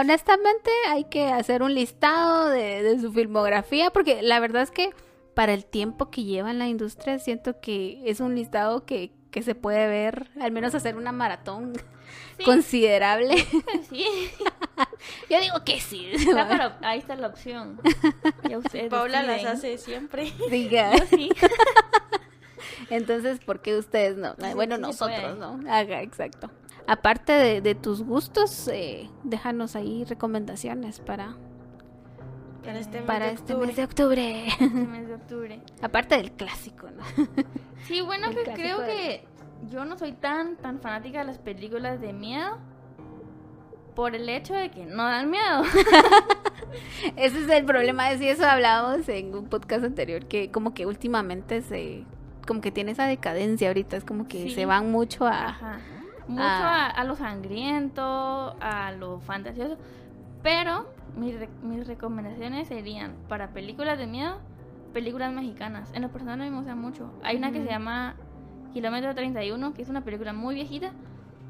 honestamente 0.00 0.70
hay 0.88 1.04
que 1.04 1.26
hacer 1.26 1.62
un 1.62 1.74
listado 1.74 2.48
de, 2.48 2.82
de 2.82 2.98
su 2.98 3.12
filmografía 3.12 3.90
porque 3.90 4.22
la 4.22 4.40
verdad 4.40 4.62
es 4.62 4.70
que 4.70 4.90
para 5.34 5.52
el 5.52 5.66
tiempo 5.66 6.10
que 6.10 6.24
lleva 6.24 6.50
en 6.50 6.58
la 6.58 6.66
industria 6.66 7.18
siento 7.18 7.60
que 7.60 8.00
es 8.06 8.20
un 8.20 8.34
listado 8.34 8.86
que, 8.86 9.12
que 9.30 9.42
se 9.42 9.54
puede 9.54 9.86
ver, 9.88 10.28
al 10.40 10.52
menos 10.52 10.74
hacer 10.74 10.96
una 10.96 11.12
maratón 11.12 11.74
sí, 12.38 12.44
considerable. 12.44 13.36
sí. 13.90 14.04
Yo 15.30 15.40
digo 15.40 15.64
que 15.64 15.80
sí. 15.80 16.08
Está 16.12 16.48
para- 16.48 16.78
ahí 16.82 16.98
está 16.98 17.14
la 17.16 17.28
opción. 17.28 17.80
Ya 18.48 18.58
ustedes 18.58 18.88
Paula 18.90 19.22
las 19.22 19.44
hace 19.44 19.76
siempre. 19.78 20.32
Diga. 20.50 20.96
Yo 20.96 21.04
sí. 21.06 21.30
Entonces, 22.90 23.38
¿por 23.40 23.60
qué 23.60 23.76
ustedes 23.76 24.16
no? 24.16 24.34
Sí, 24.38 24.54
Bueno, 24.54 24.76
sí 24.76 24.82
nosotros, 24.82 25.20
puede. 25.20 25.34
¿no? 25.34 25.60
Haga, 25.70 26.02
exacto. 26.02 26.50
Aparte 26.86 27.32
de, 27.32 27.60
de 27.60 27.74
tus 27.74 28.02
gustos, 28.02 28.68
eh, 28.72 29.10
déjanos 29.24 29.76
ahí 29.76 30.04
recomendaciones 30.04 31.00
para, 31.00 31.36
Para 32.64 32.78
este 32.80 32.98
mes 32.98 33.06
para 33.06 33.26
de 33.26 33.32
este 33.32 33.52
octubre. 33.54 33.66
mes 33.66 33.76
de 33.76 33.84
octubre. 33.84 34.46
Este 34.48 34.66
mes 34.68 35.08
de 35.08 35.14
octubre. 35.14 35.60
Aparte 35.82 36.16
del 36.16 36.32
clásico, 36.32 36.88
¿no? 36.90 37.02
Sí, 37.86 38.00
bueno, 38.02 38.28
que 38.30 38.42
creo 38.52 38.80
de- 38.80 38.86
que 38.86 39.24
yo 39.70 39.84
no 39.84 39.96
soy 39.96 40.12
tan, 40.12 40.56
tan 40.56 40.80
fanática 40.80 41.20
de 41.20 41.24
las 41.24 41.38
películas 41.38 42.00
de 42.00 42.12
miedo. 42.12 42.58
Por 43.94 44.14
el 44.14 44.28
hecho 44.28 44.54
de 44.54 44.70
que 44.70 44.84
no 44.86 45.02
dan 45.04 45.30
miedo. 45.30 45.62
Ese 47.16 47.40
es 47.44 47.48
el 47.48 47.64
problema, 47.64 48.08
de 48.10 48.18
si 48.18 48.28
eso 48.28 48.44
hablábamos 48.46 49.08
en 49.08 49.34
un 49.34 49.46
podcast 49.48 49.84
anterior, 49.84 50.26
que 50.26 50.50
como 50.50 50.74
que 50.74 50.86
últimamente 50.86 51.62
se, 51.62 52.04
como 52.46 52.60
que 52.60 52.70
tiene 52.70 52.92
esa 52.92 53.06
decadencia 53.06 53.68
ahorita, 53.68 53.96
es 53.96 54.04
como 54.04 54.28
que 54.28 54.44
Sí. 54.44 54.50
se 54.54 54.66
van 54.66 54.90
mucho 54.92 55.26
a... 55.26 55.48
Ajá. 55.48 55.78
Mucho 56.28 56.42
Ah. 56.44 56.86
a, 56.86 56.90
a 56.90 57.04
lo 57.04 57.16
sangriento, 57.16 58.02
a 58.60 58.92
lo 58.92 59.18
fantasioso. 59.20 59.78
Pero 60.42 60.86
mis, 61.18 61.38
re- 61.38 61.48
mis 61.62 61.86
recomendaciones 61.86 62.68
serían 62.68 63.14
para 63.28 63.48
películas 63.52 63.98
de 63.98 64.06
miedo, 64.06 64.38
películas 64.92 65.32
mexicanas. 65.32 65.90
En 65.94 66.02
lo 66.02 66.08
personal 66.10 66.38
me 66.38 66.50
gusta 66.50 66.74
mucho. 66.74 67.10
Hay 67.22 67.36
una 67.36 67.52
que 67.52 67.60
se 67.62 67.68
llama 67.68 68.14
Kilómetro 68.72 69.14
31, 69.14 69.74
que 69.74 69.82
es 69.82 69.88
una 69.88 70.02
película 70.02 70.32
muy 70.32 70.54
viejita, 70.54 70.92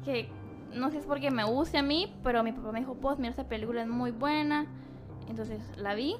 que 0.05 0.29
no 0.73 0.87
sé 0.87 0.93
si 0.93 0.97
es 0.99 1.05
porque 1.05 1.31
me 1.31 1.43
guste 1.43 1.77
a 1.77 1.83
mí, 1.83 2.13
pero 2.23 2.43
mi 2.43 2.51
papá 2.51 2.71
me 2.71 2.79
dijo, 2.79 2.95
pues 2.95 3.17
mira, 3.17 3.29
esta 3.31 3.45
película 3.45 3.81
es 3.81 3.87
muy 3.87 4.11
buena. 4.11 4.65
Entonces 5.29 5.61
la 5.77 5.93
vi 5.95 6.15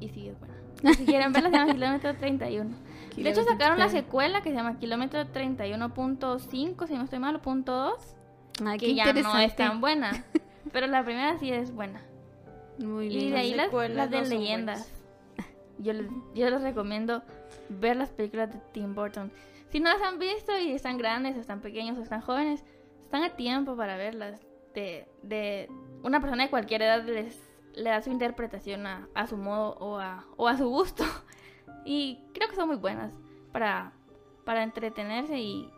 y 0.00 0.08
sí 0.10 0.28
es 0.28 0.38
buena. 0.38 0.54
Si 0.96 1.04
quieren 1.06 1.32
verla, 1.32 1.50
se 1.50 1.56
llama 1.56 1.72
Kilómetro 1.72 2.14
31. 2.16 2.70
De 3.16 3.30
hecho, 3.30 3.42
sacaron 3.42 3.78
la 3.78 3.88
secuela 3.88 4.42
que 4.42 4.50
se 4.50 4.56
llama 4.56 4.78
Kilómetro 4.78 5.20
31.5, 5.24 6.86
si 6.86 6.94
no 6.94 7.02
estoy 7.04 7.18
mal, 7.18 7.40
punto 7.40 7.72
2, 7.72 8.16
Ay, 8.64 8.78
qué 8.78 8.86
que 8.86 8.94
ya 8.94 9.04
no 9.22 9.36
es 9.38 9.56
tan 9.56 9.80
buena. 9.80 10.10
Pero 10.72 10.86
la 10.86 11.02
primera 11.02 11.36
sí 11.38 11.50
es 11.50 11.74
buena. 11.74 12.00
Muy 12.78 13.06
Y 13.06 13.16
bien. 13.16 13.30
de 13.32 13.36
ahí 13.38 13.54
las, 13.54 13.72
las 13.72 14.10
de 14.10 14.22
no 14.22 14.28
leyendas. 14.28 14.92
Yo 15.78 15.92
les, 15.92 16.06
yo 16.34 16.50
les 16.50 16.60
recomiendo 16.62 17.22
ver 17.68 17.96
las 17.96 18.10
películas 18.10 18.52
de 18.52 18.58
Tim 18.72 18.94
Burton. 18.96 19.30
Si 19.70 19.78
no 19.78 19.90
las 19.92 20.02
han 20.02 20.18
visto 20.18 20.58
y 20.58 20.72
están 20.72 20.98
grandes, 20.98 21.36
o 21.36 21.40
están 21.40 21.60
pequeños, 21.60 21.96
o 21.98 22.02
están 22.02 22.20
jóvenes, 22.20 22.64
están 23.04 23.22
a 23.22 23.36
tiempo 23.36 23.76
para 23.76 23.96
verlas. 23.96 24.44
De, 24.74 25.08
de 25.22 25.68
una 26.02 26.20
persona 26.20 26.44
de 26.44 26.50
cualquier 26.50 26.82
edad 26.82 27.04
les, 27.04 27.40
le 27.74 27.90
da 27.90 28.00
su 28.02 28.10
interpretación 28.10 28.86
a, 28.86 29.08
a 29.14 29.26
su 29.28 29.36
modo 29.36 29.76
o 29.78 29.98
a, 29.98 30.26
o 30.36 30.48
a 30.48 30.56
su 30.56 30.68
gusto. 30.68 31.04
Y 31.84 32.18
creo 32.34 32.48
que 32.48 32.56
son 32.56 32.68
muy 32.68 32.76
buenas 32.76 33.14
para, 33.52 33.92
para 34.44 34.62
entretenerse 34.62 35.38
y 35.38 35.70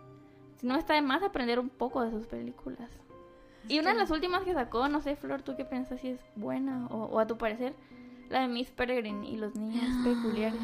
si 0.56 0.66
no 0.66 0.74
está 0.76 0.94
de 0.94 1.02
más 1.02 1.22
aprender 1.22 1.60
un 1.60 1.68
poco 1.68 2.02
de 2.02 2.10
sus 2.10 2.26
películas. 2.26 2.90
Y 3.68 3.78
una 3.78 3.92
de 3.92 3.98
las 3.98 4.10
últimas 4.10 4.42
que 4.42 4.52
sacó, 4.54 4.88
no 4.88 5.00
sé, 5.00 5.16
Flor, 5.16 5.42
¿tú 5.42 5.54
qué 5.56 5.64
piensas 5.64 6.00
si 6.00 6.08
es 6.08 6.20
buena 6.36 6.86
o, 6.90 7.04
o 7.04 7.18
a 7.18 7.26
tu 7.26 7.36
parecer? 7.38 7.74
La 8.28 8.40
de 8.42 8.48
Miss 8.48 8.70
Peregrine 8.70 9.28
y 9.28 9.36
los 9.36 9.54
niños 9.56 9.84
peculiares. 10.04 10.60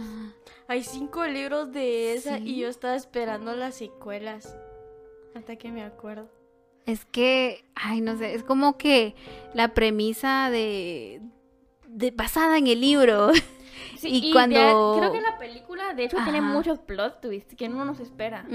Hay 0.68 0.82
cinco 0.84 1.24
libros 1.26 1.72
de 1.72 2.14
esa 2.14 2.38
Sí. 2.38 2.44
y 2.50 2.60
yo 2.60 2.68
estaba 2.68 2.94
esperando 2.94 3.54
las 3.56 3.74
secuelas. 3.76 4.56
Hasta 5.34 5.56
que 5.56 5.70
me 5.72 5.82
acuerdo. 5.82 6.28
Es 6.86 7.04
que, 7.04 7.64
ay, 7.74 8.00
no 8.00 8.16
sé, 8.16 8.34
es 8.34 8.44
como 8.44 8.78
que 8.78 9.14
la 9.54 9.74
premisa 9.74 10.48
de, 10.50 11.20
de 11.88 12.10
basada 12.12 12.58
en 12.58 12.66
el 12.68 12.80
libro. 12.80 13.30
Sí, 13.98 14.08
Y 14.28 14.32
cuando- 14.32 14.96
creo 14.98 15.12
que 15.12 15.20
la 15.20 15.38
película, 15.38 15.92
de 15.94 16.04
hecho, 16.04 16.16
tiene 16.24 16.40
muchos 16.40 16.78
plot 16.78 17.20
twists 17.20 17.54
que 17.56 17.66
uno 17.68 17.84
no 17.84 17.94
se 17.94 18.02
espera. 18.04 18.46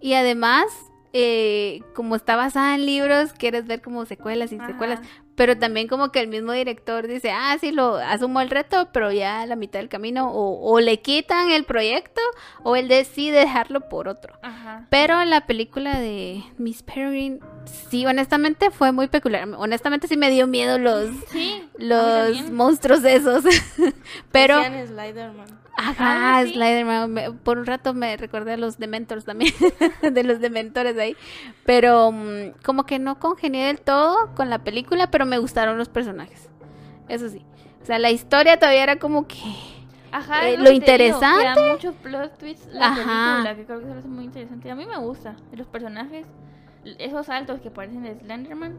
Y 0.00 0.14
además, 0.14 0.66
eh, 1.12 1.80
como 1.94 2.16
está 2.16 2.36
basada 2.36 2.74
en 2.74 2.86
libros, 2.86 3.32
quieres 3.32 3.66
ver 3.66 3.80
como 3.82 4.04
secuelas 4.06 4.52
y 4.52 4.56
Ajá. 4.56 4.66
secuelas. 4.68 5.00
Pero 5.36 5.56
también 5.58 5.88
como 5.88 6.12
que 6.12 6.20
el 6.20 6.28
mismo 6.28 6.52
director 6.52 7.06
dice, 7.06 7.30
ah, 7.30 7.56
sí, 7.58 7.72
lo 7.72 7.96
asumo 7.96 8.42
el 8.42 8.50
reto, 8.50 8.90
pero 8.92 9.10
ya 9.10 9.40
a 9.40 9.46
la 9.46 9.56
mitad 9.56 9.78
del 9.78 9.88
camino 9.88 10.30
o, 10.30 10.70
o 10.70 10.80
le 10.80 11.00
quitan 11.00 11.50
el 11.50 11.64
proyecto 11.64 12.20
o 12.62 12.76
él 12.76 12.88
decide 12.88 13.38
dejarlo 13.38 13.88
por 13.88 14.06
otro. 14.06 14.34
Ajá. 14.42 14.86
Pero 14.90 15.24
la 15.24 15.46
película 15.46 15.98
de 15.98 16.42
Miss 16.58 16.82
Peregrine, 16.82 17.38
sí, 17.88 18.04
honestamente 18.04 18.70
fue 18.70 18.92
muy 18.92 19.08
peculiar. 19.08 19.48
Honestamente 19.56 20.08
sí 20.08 20.16
me 20.18 20.28
dio 20.30 20.46
miedo 20.46 20.78
los, 20.78 21.08
Sí. 21.30 21.64
los 21.78 22.50
monstruos 22.50 23.02
esos. 23.04 23.42
Pero. 24.32 24.60
Ajá, 25.80 26.38
Ah, 26.38 26.42
sí. 26.44 26.52
Sliderman, 26.52 27.38
por 27.42 27.58
un 27.58 27.66
rato 27.66 27.94
me 27.94 28.16
recordé 28.16 28.52
a 28.52 28.56
los 28.56 28.78
Dementors 28.78 29.24
también, 29.24 29.52
de 30.02 30.22
los 30.24 30.40
Dementores 30.40 30.96
ahí. 30.98 31.16
Pero 31.64 32.12
mm, 32.12 32.52
como 32.64 32.84
que 32.84 32.98
no 32.98 33.18
congenié 33.18 33.66
del 33.66 33.80
todo 33.80 34.34
con 34.34 34.50
la 34.50 34.60
película, 34.64 35.10
pero 35.10 35.26
me 35.26 35.38
gustaron 35.38 35.78
los 35.78 35.88
personajes. 35.88 36.48
Eso 37.08 37.28
sí. 37.28 37.44
O 37.82 37.86
sea, 37.86 37.98
la 37.98 38.10
historia 38.10 38.58
todavía 38.58 38.82
era 38.82 38.96
como 38.98 39.26
que... 39.26 39.36
Ajá, 40.12 40.48
eh, 40.48 40.54
es 40.54 40.58
lo 40.58 40.70
digo, 40.70 40.84
que 40.84 40.92
interesante- 40.92 41.44
da 41.44 41.72
muchos 41.72 41.94
plot 41.96 42.36
twists 42.38 42.66
la 42.72 42.86
Ajá. 42.88 43.42
película, 43.44 43.56
que 43.56 43.64
creo 43.64 43.78
que 43.78 43.84
eso 43.84 43.94
lo 43.94 44.00
hace 44.00 44.08
muy 44.08 44.24
interesante. 44.24 44.70
A 44.70 44.74
mí 44.74 44.84
me 44.84 44.98
gusta. 44.98 45.36
Los 45.52 45.66
personajes, 45.68 46.26
esos 46.98 47.26
saltos 47.26 47.60
que 47.60 47.70
parecen 47.70 48.02
de 48.02 48.14
Slenderman, 48.18 48.76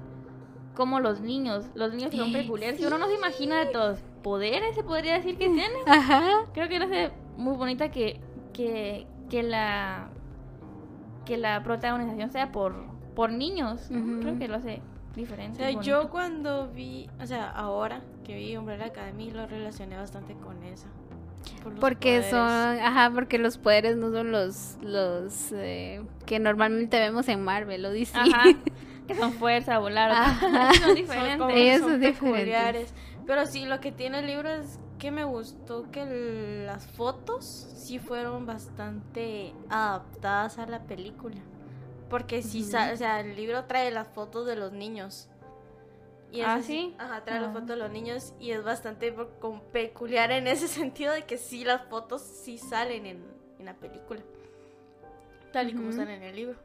como 0.76 1.00
los 1.00 1.20
niños, 1.22 1.66
los 1.76 1.94
niños 1.94 2.14
son 2.16 2.32
peculiares, 2.32 2.80
que 2.80 2.88
uno 2.88 2.98
no 2.98 3.08
se 3.08 3.16
imagina 3.16 3.60
de 3.60 3.66
todos 3.68 4.00
poderes, 4.24 4.76
se 4.76 4.84
podría 4.84 5.16
decir 5.16 5.38
que 5.38 5.50
tienen. 5.50 5.72
Ajá. 5.88 6.46
Creo 6.54 6.68
que 6.70 6.80
lo 6.80 6.86
hace 6.86 7.12
muy 7.38 7.56
bonita 7.56 7.90
que, 7.92 8.20
que, 8.54 9.06
que 9.30 9.44
la 9.44 10.10
que 11.26 11.38
la 11.38 11.62
protagonización 11.64 12.32
sea 12.32 12.52
por, 12.52 12.74
por 13.16 13.32
niños. 13.32 13.90
Creo 13.90 14.38
que 14.40 14.48
lo 14.48 14.56
hace 14.56 14.82
O 15.12 15.16
diferente. 15.16 15.58
sea, 15.58 15.70
y 15.72 15.76
bonito. 15.76 15.90
yo 15.92 16.10
cuando 16.10 16.68
vi, 16.70 17.10
o 17.22 17.26
sea, 17.28 17.50
ahora 17.52 18.02
que 18.26 18.36
vi 18.36 18.58
Umbrella 18.58 18.86
Academy 18.86 19.30
lo 19.30 19.46
relacioné 19.46 19.98
bastante 19.98 20.34
con 20.36 20.62
esa. 20.64 20.88
por 21.64 21.76
Porque 21.76 22.10
poderes. 22.22 22.30
son, 22.32 22.40
ajá, 22.50 23.12
porque 23.14 23.38
los 23.38 23.58
poderes 23.60 23.98
no 23.98 24.12
son 24.12 24.32
los, 24.32 24.78
los 24.82 25.52
eh, 25.54 26.02
que 26.26 26.40
normalmente 26.40 27.00
vemos 27.00 27.28
en 27.30 27.44
Marvel, 27.44 27.84
lo 27.84 27.92
dice. 27.92 28.18
Ajá. 28.18 28.44
Que 29.08 29.16
son 29.16 29.34
fuerza, 29.34 29.80
volar. 29.80 30.12
Son 30.82 30.96
diferentes. 30.96 31.48
Ellos 31.58 31.82
son 31.82 32.00
diferentes. 32.00 32.94
Pero 33.26 33.46
sí, 33.46 33.66
lo 33.66 33.80
que 33.80 33.92
tiene 33.92 34.20
el 34.20 34.28
libro 34.28 34.50
es 34.50 34.80
que 35.00 35.12
me 35.12 35.24
gustó 35.24 35.90
que 35.92 36.04
el- 36.04 36.66
las 36.68 36.86
fotos 36.88 37.46
sí 37.46 38.00
fueron 38.00 38.46
bastante 38.46 39.54
adaptadas 39.70 40.58
a 40.60 40.66
la 40.68 40.84
película. 40.84 41.38
Porque 42.10 42.42
sí, 42.44 42.64
sa- 42.64 42.92
o 42.94 42.98
sea, 42.98 43.20
el 43.22 43.36
libro 43.36 43.66
trae 43.66 43.90
las 43.92 44.08
fotos 44.08 44.46
de 44.46 44.56
los 44.56 44.72
niños. 44.72 45.28
Y 46.32 46.42
Ah, 46.42 46.62
¿sí? 46.62 46.96
Ajá, 46.98 47.24
trae 47.26 47.40
Ah. 47.40 47.42
las 47.42 47.52
fotos 47.54 47.68
de 47.70 47.76
los 47.76 47.92
niños 47.92 48.34
y 48.40 48.52
es 48.52 48.64
bastante 48.64 49.14
peculiar 49.74 50.32
en 50.32 50.48
ese 50.48 50.68
sentido 50.70 51.12
de 51.14 51.26
que 51.26 51.38
sí, 51.38 51.64
las 51.66 51.82
fotos 51.90 52.22
sí 52.22 52.58
salen 52.58 53.06
en, 53.06 53.24
en 53.60 53.66
la 53.66 53.74
película. 53.74 54.22
Tal 55.52 55.70
y 55.70 55.74
como 55.74 55.90
están 55.90 56.10
en 56.10 56.24
el 56.24 56.36
libro. 56.36 56.58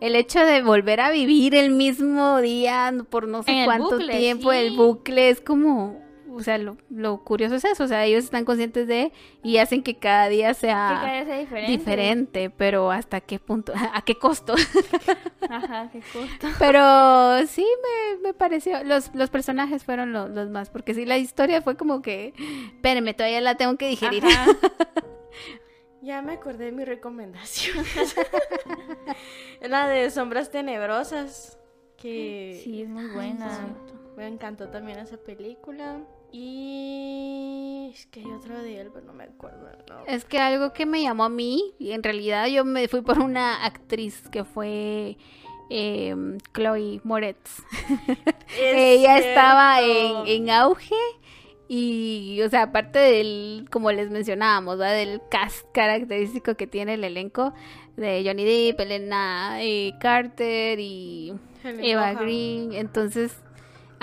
El 0.00 0.16
hecho 0.16 0.40
de 0.44 0.62
volver 0.62 1.00
a 1.00 1.10
vivir 1.10 1.54
el 1.54 1.70
mismo 1.70 2.40
día 2.40 2.92
por 3.10 3.28
no 3.28 3.42
sé 3.42 3.50
En 3.52 3.58
el 3.58 3.64
cuánto 3.66 3.90
bucle, 3.92 4.18
tiempo, 4.18 4.50
sí. 4.52 4.58
el 4.58 4.76
bucle 4.76 5.30
es 5.30 5.40
como, 5.40 6.02
o 6.30 6.40
sea, 6.42 6.58
lo, 6.58 6.76
lo 6.90 7.22
curioso 7.22 7.54
es 7.54 7.64
eso, 7.64 7.84
o 7.84 7.86
sea, 7.88 8.04
ellos 8.04 8.24
están 8.24 8.44
conscientes 8.44 8.88
de 8.88 9.12
y 9.42 9.58
hacen 9.58 9.82
que 9.82 9.96
cada 9.96 10.28
día 10.28 10.48
Que 10.48 10.54
sea 10.54 10.74
cada 11.00 11.12
vez 11.12 11.26
sea 11.26 11.38
diferente. 11.38 11.72
diferente, 11.72 12.50
pero 12.50 12.90
hasta 12.90 13.20
qué 13.20 13.38
punto, 13.38 13.72
a 13.94 14.02
qué 14.02 14.16
costo. 14.16 14.54
Ajá, 15.48 15.90
qué 15.92 16.00
costo. 16.00 16.48
Pero 16.58 17.46
sí 17.46 17.64
me, 17.82 18.22
me 18.28 18.34
pareció, 18.34 18.82
los, 18.82 19.10
los 19.14 19.28
personajes 19.30 19.84
fueron 19.84 20.12
lo- 20.12 20.28
los 20.28 20.48
más, 20.50 20.70
porque 20.70 20.94
sí, 20.94 21.04
la 21.04 21.18
historia 21.18 21.60
fue 21.62 21.76
como 21.76 22.00
que, 22.02 22.32
espérenme, 22.74 23.12
todavía 23.14 23.40
la 23.42 23.56
tengo 23.56 23.76
que 23.76 23.88
digerir. 23.88 24.24
Ajá. 24.24 24.46
Ya 26.04 26.20
me 26.20 26.34
acordé 26.34 26.66
de 26.66 26.72
mi 26.72 26.84
recomendación. 26.84 27.84
la 29.62 29.88
de 29.88 30.10
Sombras 30.10 30.50
Tenebrosas. 30.50 31.58
Que 31.96 32.60
Sí, 32.62 32.82
es 32.82 32.88
muy 32.88 33.06
buena. 33.06 33.74
me 34.16 34.26
encantó 34.26 34.68
también 34.68 34.98
esa 34.98 35.16
película. 35.16 36.02
Y 36.30 37.90
es 37.94 38.06
que 38.06 38.20
hay 38.20 38.30
otra 38.32 38.60
de 38.60 38.80
él, 38.80 38.90
pero 38.92 39.06
no 39.06 39.12
me 39.14 39.24
acuerdo 39.24 39.66
nombre. 39.88 40.14
Es 40.14 40.24
que 40.24 40.38
algo 40.38 40.72
que 40.72 40.84
me 40.84 41.00
llamó 41.00 41.24
a 41.24 41.28
mí, 41.28 41.74
y 41.78 41.92
en 41.92 42.02
realidad 42.02 42.48
yo 42.48 42.64
me 42.64 42.86
fui 42.88 43.00
por 43.00 43.20
una 43.20 43.64
actriz 43.64 44.28
que 44.30 44.44
fue 44.44 45.16
eh, 45.70 46.14
Chloe 46.52 47.00
Moretz. 47.04 47.62
Es 48.58 48.76
Ella 48.76 49.18
estaba 49.18 49.80
en, 49.80 50.26
en 50.26 50.50
auge 50.50 50.94
y, 51.68 52.40
o 52.42 52.50
sea, 52.50 52.64
aparte 52.64 52.98
del, 52.98 53.66
como 53.70 53.90
les 53.90 54.10
mencionábamos, 54.10 54.78
del 54.78 55.20
cast 55.30 55.66
característico 55.72 56.56
que 56.56 56.66
tiene 56.66 56.94
el 56.94 57.04
elenco 57.04 57.54
de 57.96 58.22
Johnny 58.24 58.44
Depp, 58.44 58.80
Elena 58.80 59.62
eh, 59.62 59.94
Carter 60.00 60.78
y 60.78 61.34
Helen 61.62 61.84
Eva. 61.84 62.14
Green, 62.14 62.72
entonces, 62.72 63.34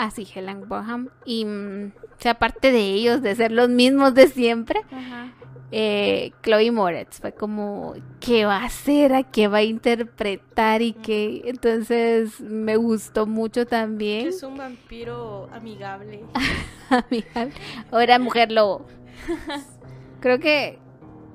así 0.06 0.28
Helen 0.34 0.68
Bonham 0.68 1.10
y, 1.26 1.46
mm, 1.46 1.92
o 2.18 2.22
sea, 2.22 2.34
aparte 2.34 2.72
de 2.72 2.80
ellos, 2.94 3.22
de 3.22 3.36
ser 3.36 3.52
los 3.52 3.70
mismos 3.70 4.14
de 4.14 4.28
siempre, 4.28 4.82
Ajá. 4.92 5.32
eh, 5.72 6.32
Chloe 6.44 6.72
Moretz 6.72 7.20
fue 7.20 7.34
como 7.34 7.94
qué 8.20 8.46
va 8.46 8.58
a 8.58 8.66
hacer, 8.66 9.14
a 9.14 9.24
qué 9.24 9.48
va 9.48 9.58
a 9.60 9.64
interpretar 9.64 10.82
y 10.82 10.94
qué, 10.94 11.42
entonces 11.46 12.40
me 12.42 12.76
gustó 12.78 13.26
mucho 13.26 13.66
también. 13.66 14.28
es 14.28 14.44
un 14.44 14.58
vampiro 14.58 15.50
amigable. 15.52 16.22
Amiga, 16.90 17.48
Ahora 17.92 18.20
mujer 18.20 18.52
lobo. 18.52 18.86
Creo 20.20 20.40
que 20.40 20.78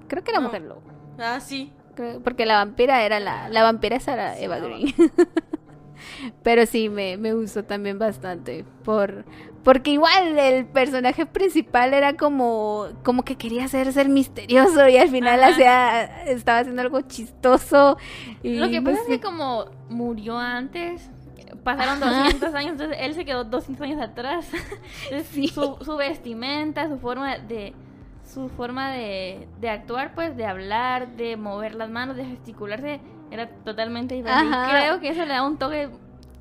creo 0.09 0.23
que 0.23 0.31
era 0.31 0.41
No. 0.41 0.47
mujer 0.49 0.63
lobo. 0.63 0.83
Ah, 1.19 1.41
sí. 1.41 1.73
Creo- 1.95 2.23
porque 2.23 2.47
la 2.47 2.57
vampira 2.57 3.03
era 3.05 3.19
la 3.21 3.49
la 3.49 3.63
vampira 3.63 3.97
esa 3.97 4.13
era 4.13 4.37
Sí, 4.37 4.45
Eva 4.45 4.59
Green. 4.59 4.95
Pero 6.43 6.67
sí 6.67 6.89
me, 6.89 7.17
me 7.17 7.33
gustó 7.33 7.65
también 7.65 7.99
bastante 7.99 8.65
por 8.85 9.25
porque 9.65 9.91
igual 9.91 10.39
el 10.39 10.65
personaje 10.67 11.27
principal 11.27 11.93
era 11.93 12.15
como 12.17 12.87
como 13.03 13.25
que 13.25 13.37
quería 13.37 13.65
hacerse 13.65 14.01
el 14.01 14.11
misterioso 14.11 14.89
y 14.89 14.97
al 14.97 15.09
final 15.09 15.43
hacía 15.43 16.23
estaba 16.27 16.61
haciendo 16.61 16.83
algo 16.83 17.01
chistoso 17.03 17.97
y 18.43 18.55
Lo 18.57 18.69
que 18.69 18.81
no 18.81 18.85
pasa 18.91 19.03
es 19.03 19.09
que 19.09 19.21
como 19.21 19.67
murió 19.89 20.39
antes, 20.39 21.11
pasaron 21.65 22.01
Ajá. 22.03 22.23
200 22.25 22.55
años, 22.55 22.73
entonces 22.73 22.97
él 23.01 23.15
se 23.15 23.25
quedó 23.25 23.43
200 23.45 23.83
años 23.85 24.01
atrás. 24.01 24.47
Entonces, 25.11 25.27
Sí. 25.33 25.49
su, 25.49 25.77
su 25.85 25.97
vestimenta, 25.97 26.89
su 26.89 26.99
forma 26.99 27.39
de 27.39 27.75
su 28.25 28.49
forma 28.49 28.91
de, 28.93 29.47
de 29.61 29.71
actuar, 29.71 30.15
pues, 30.15 30.37
de 30.37 30.47
hablar, 30.47 31.17
de 31.17 31.37
mover 31.37 31.75
las 31.77 31.89
manos, 31.91 32.17
de 32.17 32.25
gesticularse, 32.25 33.01
era 33.31 33.49
totalmente 33.49 34.15
diferente. 34.15 34.47
Y 34.47 34.71
creo 34.71 35.01
que 35.01 35.09
eso 35.09 35.25
le 35.25 35.33
da 35.35 35.47
un 35.47 35.59
toque 35.59 35.89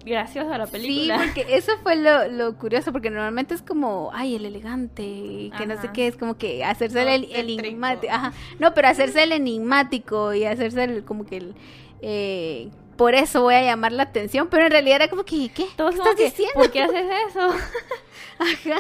gracioso 0.06 0.54
a 0.54 0.58
la 0.58 0.68
película. 0.68 1.20
Sí, 1.20 1.26
porque 1.26 1.56
eso 1.56 1.72
fue 1.82 1.96
lo, 1.96 2.28
lo 2.28 2.58
curioso, 2.58 2.92
porque 2.92 3.10
normalmente 3.10 3.54
es 3.56 3.62
como, 3.62 4.12
ay, 4.14 4.36
el 4.36 4.46
elegante, 4.46 5.04
y 5.04 5.52
que 5.58 5.66
no 5.66 5.82
sé 5.82 5.90
qué, 5.94 6.08
es 6.08 6.16
como 6.16 6.38
que 6.38 6.64
hacerse 6.64 7.04
No, 7.04 7.10
el, 7.10 7.26
el 7.32 7.60
enigmático. 7.60 8.14
Ajá. 8.14 8.34
No, 8.60 8.74
pero 8.74 8.88
hacerse 8.88 9.24
el 9.24 9.32
enigmático 9.32 10.34
y 10.34 10.46
hacerse 10.46 10.84
el, 10.84 11.04
como 11.04 11.26
que 11.26 11.38
el, 11.38 11.56
eh, 12.02 12.70
por 12.98 13.16
eso 13.16 13.42
voy 13.42 13.56
a 13.56 13.64
llamar 13.64 13.92
la 13.92 14.04
atención, 14.04 14.48
pero 14.50 14.66
en 14.66 14.72
realidad 14.72 14.98
era 14.98 15.10
como 15.10 15.26
que, 15.26 15.50
¿qué? 15.50 15.66
Todos 15.76 15.96
¿Qué 15.96 15.98
como 15.98 16.12
estás 16.12 16.16
que, 16.16 16.24
diciendo? 16.26 16.54
¿Por 16.54 16.72
qué 16.72 16.84
haces 16.84 17.06
eso? 17.30 17.50
Ajá. 18.40 18.80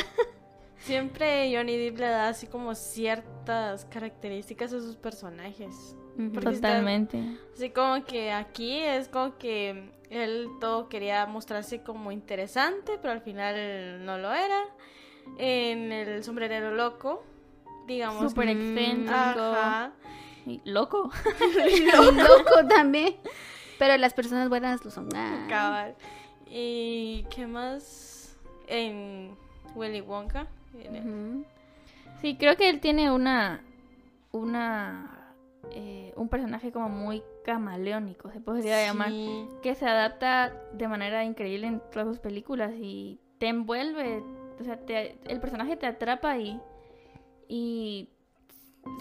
Siempre 0.77 1.51
Johnny 1.55 1.77
Depp 1.77 1.97
le 1.97 2.07
da 2.07 2.29
así 2.29 2.45
como 2.45 2.75
ciertas 2.75 3.85
características 3.85 4.71
a 4.71 4.79
sus 4.79 4.95
personajes. 4.95 5.95
Porque 6.34 6.51
Totalmente. 6.51 7.21
Así 7.54 7.69
como 7.71 8.04
que 8.06 8.32
aquí 8.32 8.80
es 8.80 9.08
como 9.10 9.38
que 9.38 9.91
él 10.10 10.47
todo 10.62 10.88
quería 10.88 11.25
mostrarse 11.25 11.82
como 11.82 12.12
interesante, 12.12 12.93
pero 13.01 13.13
al 13.13 13.21
final 13.21 14.06
no 14.06 14.17
lo 14.17 14.32
era. 14.34 14.62
En 15.38 15.91
el 15.91 16.23
sombrerero 16.23 16.71
loco, 16.71 17.23
digamos. 17.88 18.30
Súper 18.32 18.47
Mm, 18.56 18.78
excéntrico. 18.78 19.12
Ajá. 19.13 19.91
Loco. 20.63 21.10
Y 21.69 21.86
loco 21.86 22.67
también. 22.69 23.15
Pero 23.80 23.97
las 23.97 24.13
personas 24.13 24.47
buenas 24.47 24.86
lo 24.86 24.91
son. 24.91 25.10
Ah. 25.15 25.45
Cabal. 25.49 25.95
¿Y 26.47 27.25
qué 27.36 27.47
más? 27.47 28.38
En 28.67 29.36
Willy 29.73 30.01
Wonka. 30.01 30.47
en 30.80 30.95
el- 30.95 31.01
Ujú. 31.08 31.45
Sí, 32.21 32.38
creo 32.38 32.56
que 32.56 32.69
él 32.69 32.80
tiene 32.80 33.12
una. 33.12 33.62
Una. 34.32 35.14
Eh, 35.71 36.13
un 36.15 36.30
personaje 36.30 36.71
como 36.71 36.89
muy 36.89 37.23
camaleónico, 37.43 38.32
se 38.32 38.39
podría 38.39 38.86
llamar. 38.86 39.12
Que 39.62 39.75
se 39.75 39.86
adapta 39.88 40.54
de 40.73 40.88
manera 40.88 41.23
increíble 41.23 41.67
en 41.67 41.82
todas 41.91 42.08
sus 42.08 42.19
películas 42.19 42.71
y 42.80 43.19
te 43.39 43.47
envuelve. 43.47 44.23
O 44.60 44.63
sea, 44.63 44.78
te- 44.78 45.17
el 45.25 45.39
personaje 45.39 45.75
te 45.75 45.86
atrapa 45.88 46.38
y. 46.38 46.60
Y. 47.47 48.10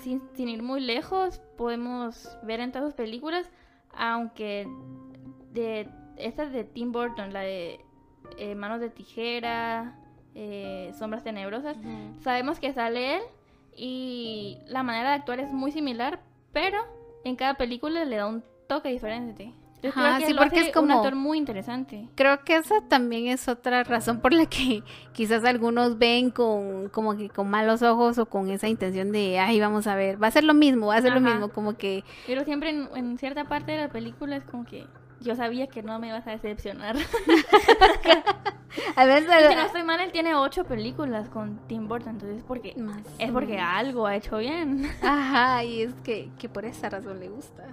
Sin, 0.03 0.23
sin 0.35 0.49
ir 0.49 0.63
muy 0.63 0.81
lejos, 0.81 1.41
podemos 1.57 2.37
ver 2.43 2.61
en 2.61 2.73
todas 2.73 2.89
sus 2.89 2.95
películas. 2.95 3.51
Aunque. 3.93 4.67
De. 5.53 5.89
Esta 6.17 6.47
de 6.47 6.65
Tim 6.65 6.93
Burton, 6.93 7.33
la 7.33 7.41
de. 7.41 7.81
eh, 8.39 8.55
Manos 8.55 8.81
de 8.81 8.91
tijera. 8.91 9.99
eh, 10.35 10.93
Sombras 10.99 11.23
tenebrosas. 11.23 11.77
Sabemos 12.21 12.59
que 12.59 12.73
sale 12.73 13.17
él 13.17 13.23
y 13.77 14.59
la 14.67 14.83
manera 14.83 15.11
de 15.11 15.15
actuar 15.17 15.41
es 15.41 15.53
muy 15.53 15.71
similar, 15.73 16.21
pero 16.55 16.79
en 17.25 17.37
cada 17.37 17.55
película 17.55 18.05
le 18.07 18.17
da 18.17 18.27
un 18.27 18.43
toque 18.67 18.89
diferente. 18.89 19.53
Entonces, 19.77 20.01
Ajá, 20.03 20.17
creo 20.17 20.19
que 20.21 20.27
sí, 20.29 20.33
lo 20.33 20.41
porque 20.41 20.59
hace 20.61 20.69
es 20.69 20.75
como- 20.75 20.87
un 20.87 20.93
actor 20.93 21.15
muy 21.15 21.37
interesante. 21.37 22.09
Creo 22.15 22.43
que 22.43 22.57
esa 22.57 22.81
también 22.89 23.27
es 23.27 23.49
otra 23.49 23.85
razón 23.85 24.21
por 24.21 24.33
la 24.33 24.47
que 24.47 24.83
quizás 25.13 25.45
algunos 25.45 25.99
ven 25.99 26.31
con 26.31 26.89
como 26.89 27.15
que 27.19 27.29
con 27.29 27.51
malos 27.51 27.83
ojos 27.83 28.17
o 28.17 28.25
con 28.25 28.49
esa 28.49 28.67
intención 28.69 29.13
de, 29.13 29.39
ay, 29.39 29.61
vamos 29.61 29.87
a 29.87 29.95
ver, 29.95 30.23
va 30.23 30.29
a 30.29 30.31
ser 30.31 30.45
lo 30.45 30.55
mismo, 30.55 30.87
va 30.87 30.97
a 30.97 31.03
ser 31.03 31.13
lo 31.13 31.21
mismo, 31.21 31.51
como 31.51 31.77
que 31.77 32.03
Pero 32.27 32.45
siempre 32.45 32.71
en, 32.71 32.89
en 32.97 33.19
cierta 33.19 33.45
parte 33.45 33.73
de 33.73 33.79
la 33.79 33.89
película 33.91 34.37
es 34.37 34.45
como 34.45 34.65
que 34.65 34.87
yo 35.25 35.35
sabía 35.35 35.67
que 35.67 35.83
no 35.83 35.99
me 35.99 36.09
ibas 36.09 36.27
a 36.27 36.33
decepcionar. 36.33 36.97
a 38.97 39.07
Y 39.07 39.23
si 39.23 39.55
no 39.55 39.63
estoy 39.63 39.83
mal, 39.83 40.01
él 40.01 40.13
tiene 40.13 40.35
ocho 40.35 40.65
películas 40.65 41.29
con 41.29 41.59
Tim 41.67 41.89
Burton, 41.89 42.15
entonces 42.15 42.45
porque 42.47 42.75
Más 42.77 43.03
es 43.19 43.31
porque 43.33 43.59
algo 43.59 44.07
ha 44.07 44.17
hecho 44.17 44.39
bien. 44.39 44.91
Ajá, 45.03 45.65
y 45.65 45.83
es 45.83 45.95
que, 46.05 46.31
que 46.39 46.49
por 46.49 46.65
esa 46.65 46.89
razón 46.89 47.21
le 47.21 47.29
gusta. 47.29 47.65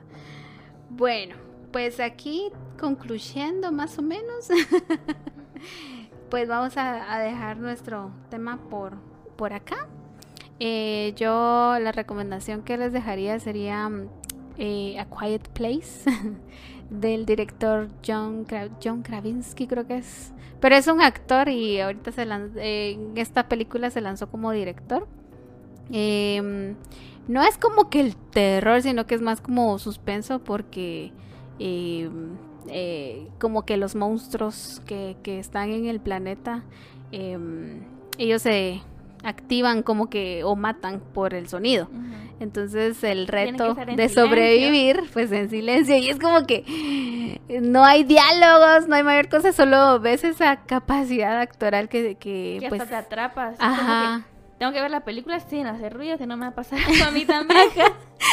Bueno, 0.89 1.35
pues 1.71 1.99
aquí 1.99 2.51
concluyendo 2.79 3.71
más 3.71 3.97
o 3.99 4.01
menos, 4.01 4.49
pues 6.29 6.47
vamos 6.47 6.77
a, 6.77 7.13
a 7.13 7.19
dejar 7.19 7.57
nuestro 7.57 8.11
tema 8.29 8.57
por, 8.69 8.97
por 9.35 9.53
acá. 9.53 9.87
Eh, 10.63 11.13
yo 11.15 11.79
la 11.79 11.91
recomendación 11.91 12.61
que 12.61 12.77
les 12.77 12.93
dejaría 12.93 13.39
sería 13.39 13.89
mm, 13.89 14.09
eh, 14.59 14.99
A 14.99 15.05
Quiet 15.05 15.49
Place 15.49 16.07
del 16.91 17.25
director 17.25 17.88
John, 18.06 18.45
John 18.84 19.01
Krasinski 19.01 19.65
creo 19.65 19.88
que 19.88 19.97
es. 19.97 20.34
Pero 20.60 20.75
es 20.75 20.88
un 20.88 21.01
actor 21.01 21.49
y 21.49 21.80
ahorita 21.80 22.12
se 22.12 22.23
eh, 22.23 22.91
en 22.91 23.17
esta 23.17 23.47
película 23.47 23.89
se 23.89 24.01
lanzó 24.01 24.30
como 24.30 24.51
director. 24.51 25.08
Em, 25.91 26.75
no 27.27 27.41
es 27.43 27.58
como 27.58 27.89
que 27.89 28.01
el 28.01 28.15
terror, 28.15 28.82
sino 28.82 29.08
que 29.08 29.15
es 29.15 29.21
más 29.21 29.41
como 29.41 29.80
suspenso 29.80 30.39
porque 30.39 31.12
em, 31.60 32.36
eh, 32.67 33.27
como 33.39 33.65
que 33.65 33.77
los 33.77 33.95
monstruos 33.95 34.82
que, 34.86 35.15
que 35.23 35.39
están 35.39 35.71
en 35.71 35.88
el 35.88 36.01
planeta, 36.01 36.63
em, 37.12 37.84
ellos 38.17 38.41
se 38.41 38.82
activan 39.23 39.84
como 39.84 40.10
que 40.10 40.43
o 40.43 40.55
matan 40.55 40.99
por 41.13 41.34
el 41.34 41.47
sonido. 41.47 41.89
Entonces 42.39 43.03
el 43.03 43.27
reto 43.27 43.69
en 43.69 43.75
de 43.75 44.10
silencio. 44.10 44.23
sobrevivir, 44.23 45.03
pues 45.13 45.31
en 45.31 45.49
silencio. 45.49 45.95
Y 45.97 46.10
es 46.10 46.19
como 46.19 46.47
que 46.47 47.39
no 47.62 47.86
hay 47.86 48.03
diálogos, 48.03 48.88
no 48.88 48.95
hay 48.95 49.03
mayor 49.03 49.29
cosa, 49.29 49.53
solo 49.53 49.99
ves 49.99 50.23
esa 50.23 50.57
capacidad 50.63 51.39
actoral 51.39 51.88
que, 51.88 52.15
que, 52.15 52.57
Que 52.60 52.69
pues... 52.69 52.81
hasta 52.81 52.99
te 52.99 53.05
atrapas. 53.05 53.57
Como 53.57 53.75
que 53.75 53.81
Ajá. 53.81 54.25
Tengo 54.62 54.74
que 54.74 54.80
ver 54.82 54.91
la 54.91 55.04
película 55.04 55.39
sin 55.39 55.65
hacer 55.65 55.91
ruido, 55.91 56.19
si 56.19 56.28
no 56.28 56.38
me 56.38 56.45
va 56.45 56.52
a 56.52 56.54
pasar 56.56 56.78
eso 56.88 57.04
a 57.06 57.10
mí 57.10 57.26
también. 57.26 57.67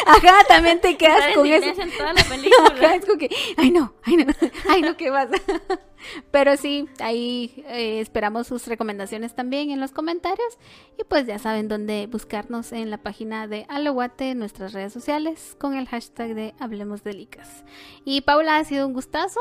Ajá, 0.04 0.44
también 0.46 0.78
te 0.78 0.94
quedas 0.98 1.16
Estar 1.16 1.30
en 1.30 1.34
con 1.36 1.46
eso. 1.46 1.58
silencio 1.60 1.84
en 1.84 1.96
toda 1.96 2.12
la 2.12 2.22
película. 2.28 2.66
Ajá, 2.86 2.94
es 2.96 3.06
como 3.06 3.16
que, 3.18 3.30
ay 3.56 3.70
no, 3.70 3.94
ay 4.04 4.16
no, 4.18 4.26
ay 4.68 4.82
no, 4.82 4.94
¿qué 4.98 5.10
pasa? 5.10 5.32
Pero 6.30 6.58
sí, 6.58 6.86
ahí 7.00 7.64
eh, 7.68 8.00
esperamos 8.00 8.46
sus 8.46 8.66
recomendaciones 8.66 9.34
también 9.34 9.70
en 9.70 9.80
los 9.80 9.92
comentarios. 9.92 10.58
Y 10.98 11.04
pues 11.04 11.26
ya 11.26 11.38
saben 11.38 11.66
dónde 11.66 12.06
buscarnos 12.08 12.72
en 12.72 12.90
la 12.90 12.98
página 12.98 13.46
de 13.46 13.64
Aloguate, 13.70 14.32
en 14.32 14.38
nuestras 14.38 14.74
redes 14.74 14.92
sociales, 14.92 15.56
con 15.58 15.72
el 15.74 15.88
hashtag 15.88 16.34
de 16.34 16.54
Hablemos 16.58 17.04
de 17.04 17.14
Licas. 17.14 17.64
Y 18.04 18.20
Paula, 18.20 18.58
ha 18.58 18.64
sido 18.64 18.86
un 18.86 18.92
gustazo. 18.92 19.40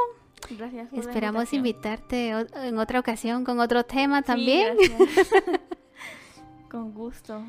Gracias. 0.51 0.87
Esperamos 0.93 1.51
invitarte 1.51 2.29
en 2.29 2.77
otra 2.79 3.01
ocasión 3.01 3.43
con 3.43 3.59
otro 3.59 3.83
tema 3.83 4.19
Sí, 4.19 4.25
también. 4.27 4.77
gracias. 4.77 5.29
Con 6.69 6.93
gusto. 6.93 7.43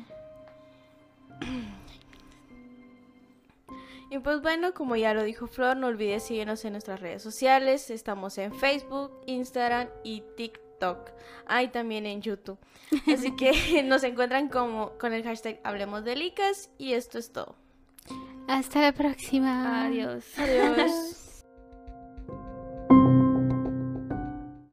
Y 4.11 4.17
pues 4.19 4.41
bueno, 4.41 4.73
como 4.73 4.95
ya 4.95 5.13
lo 5.13 5.23
dijo 5.23 5.47
Flor, 5.47 5.77
no 5.77 5.87
olvides 5.87 6.23
seguirnos 6.23 6.65
en 6.65 6.71
nuestras 6.73 6.99
redes 6.99 7.21
sociales. 7.21 7.91
Estamos 7.91 8.37
en 8.39 8.53
Facebook, 8.53 9.11
Instagram 9.27 9.87
y 10.03 10.23
TikTok. 10.35 11.11
Hay 11.45 11.67
también 11.67 12.07
en 12.07 12.21
YouTube. 12.21 12.57
Así 13.11 13.35
que 13.35 13.83
nos 13.83 14.03
encuentran 14.03 14.49
como 14.49 14.97
con 14.97 15.13
el 15.13 15.23
hashtag 15.23 15.59
Hablemos 15.63 16.03
de 16.03 16.15
Licas. 16.15 16.71
Y 16.79 16.93
esto 16.93 17.19
es 17.19 17.31
todo. 17.31 17.55
Hasta 18.47 18.81
la 18.81 18.93
próxima. 18.93 19.85
Adiós. 19.85 20.25
Adiós. 20.39 21.25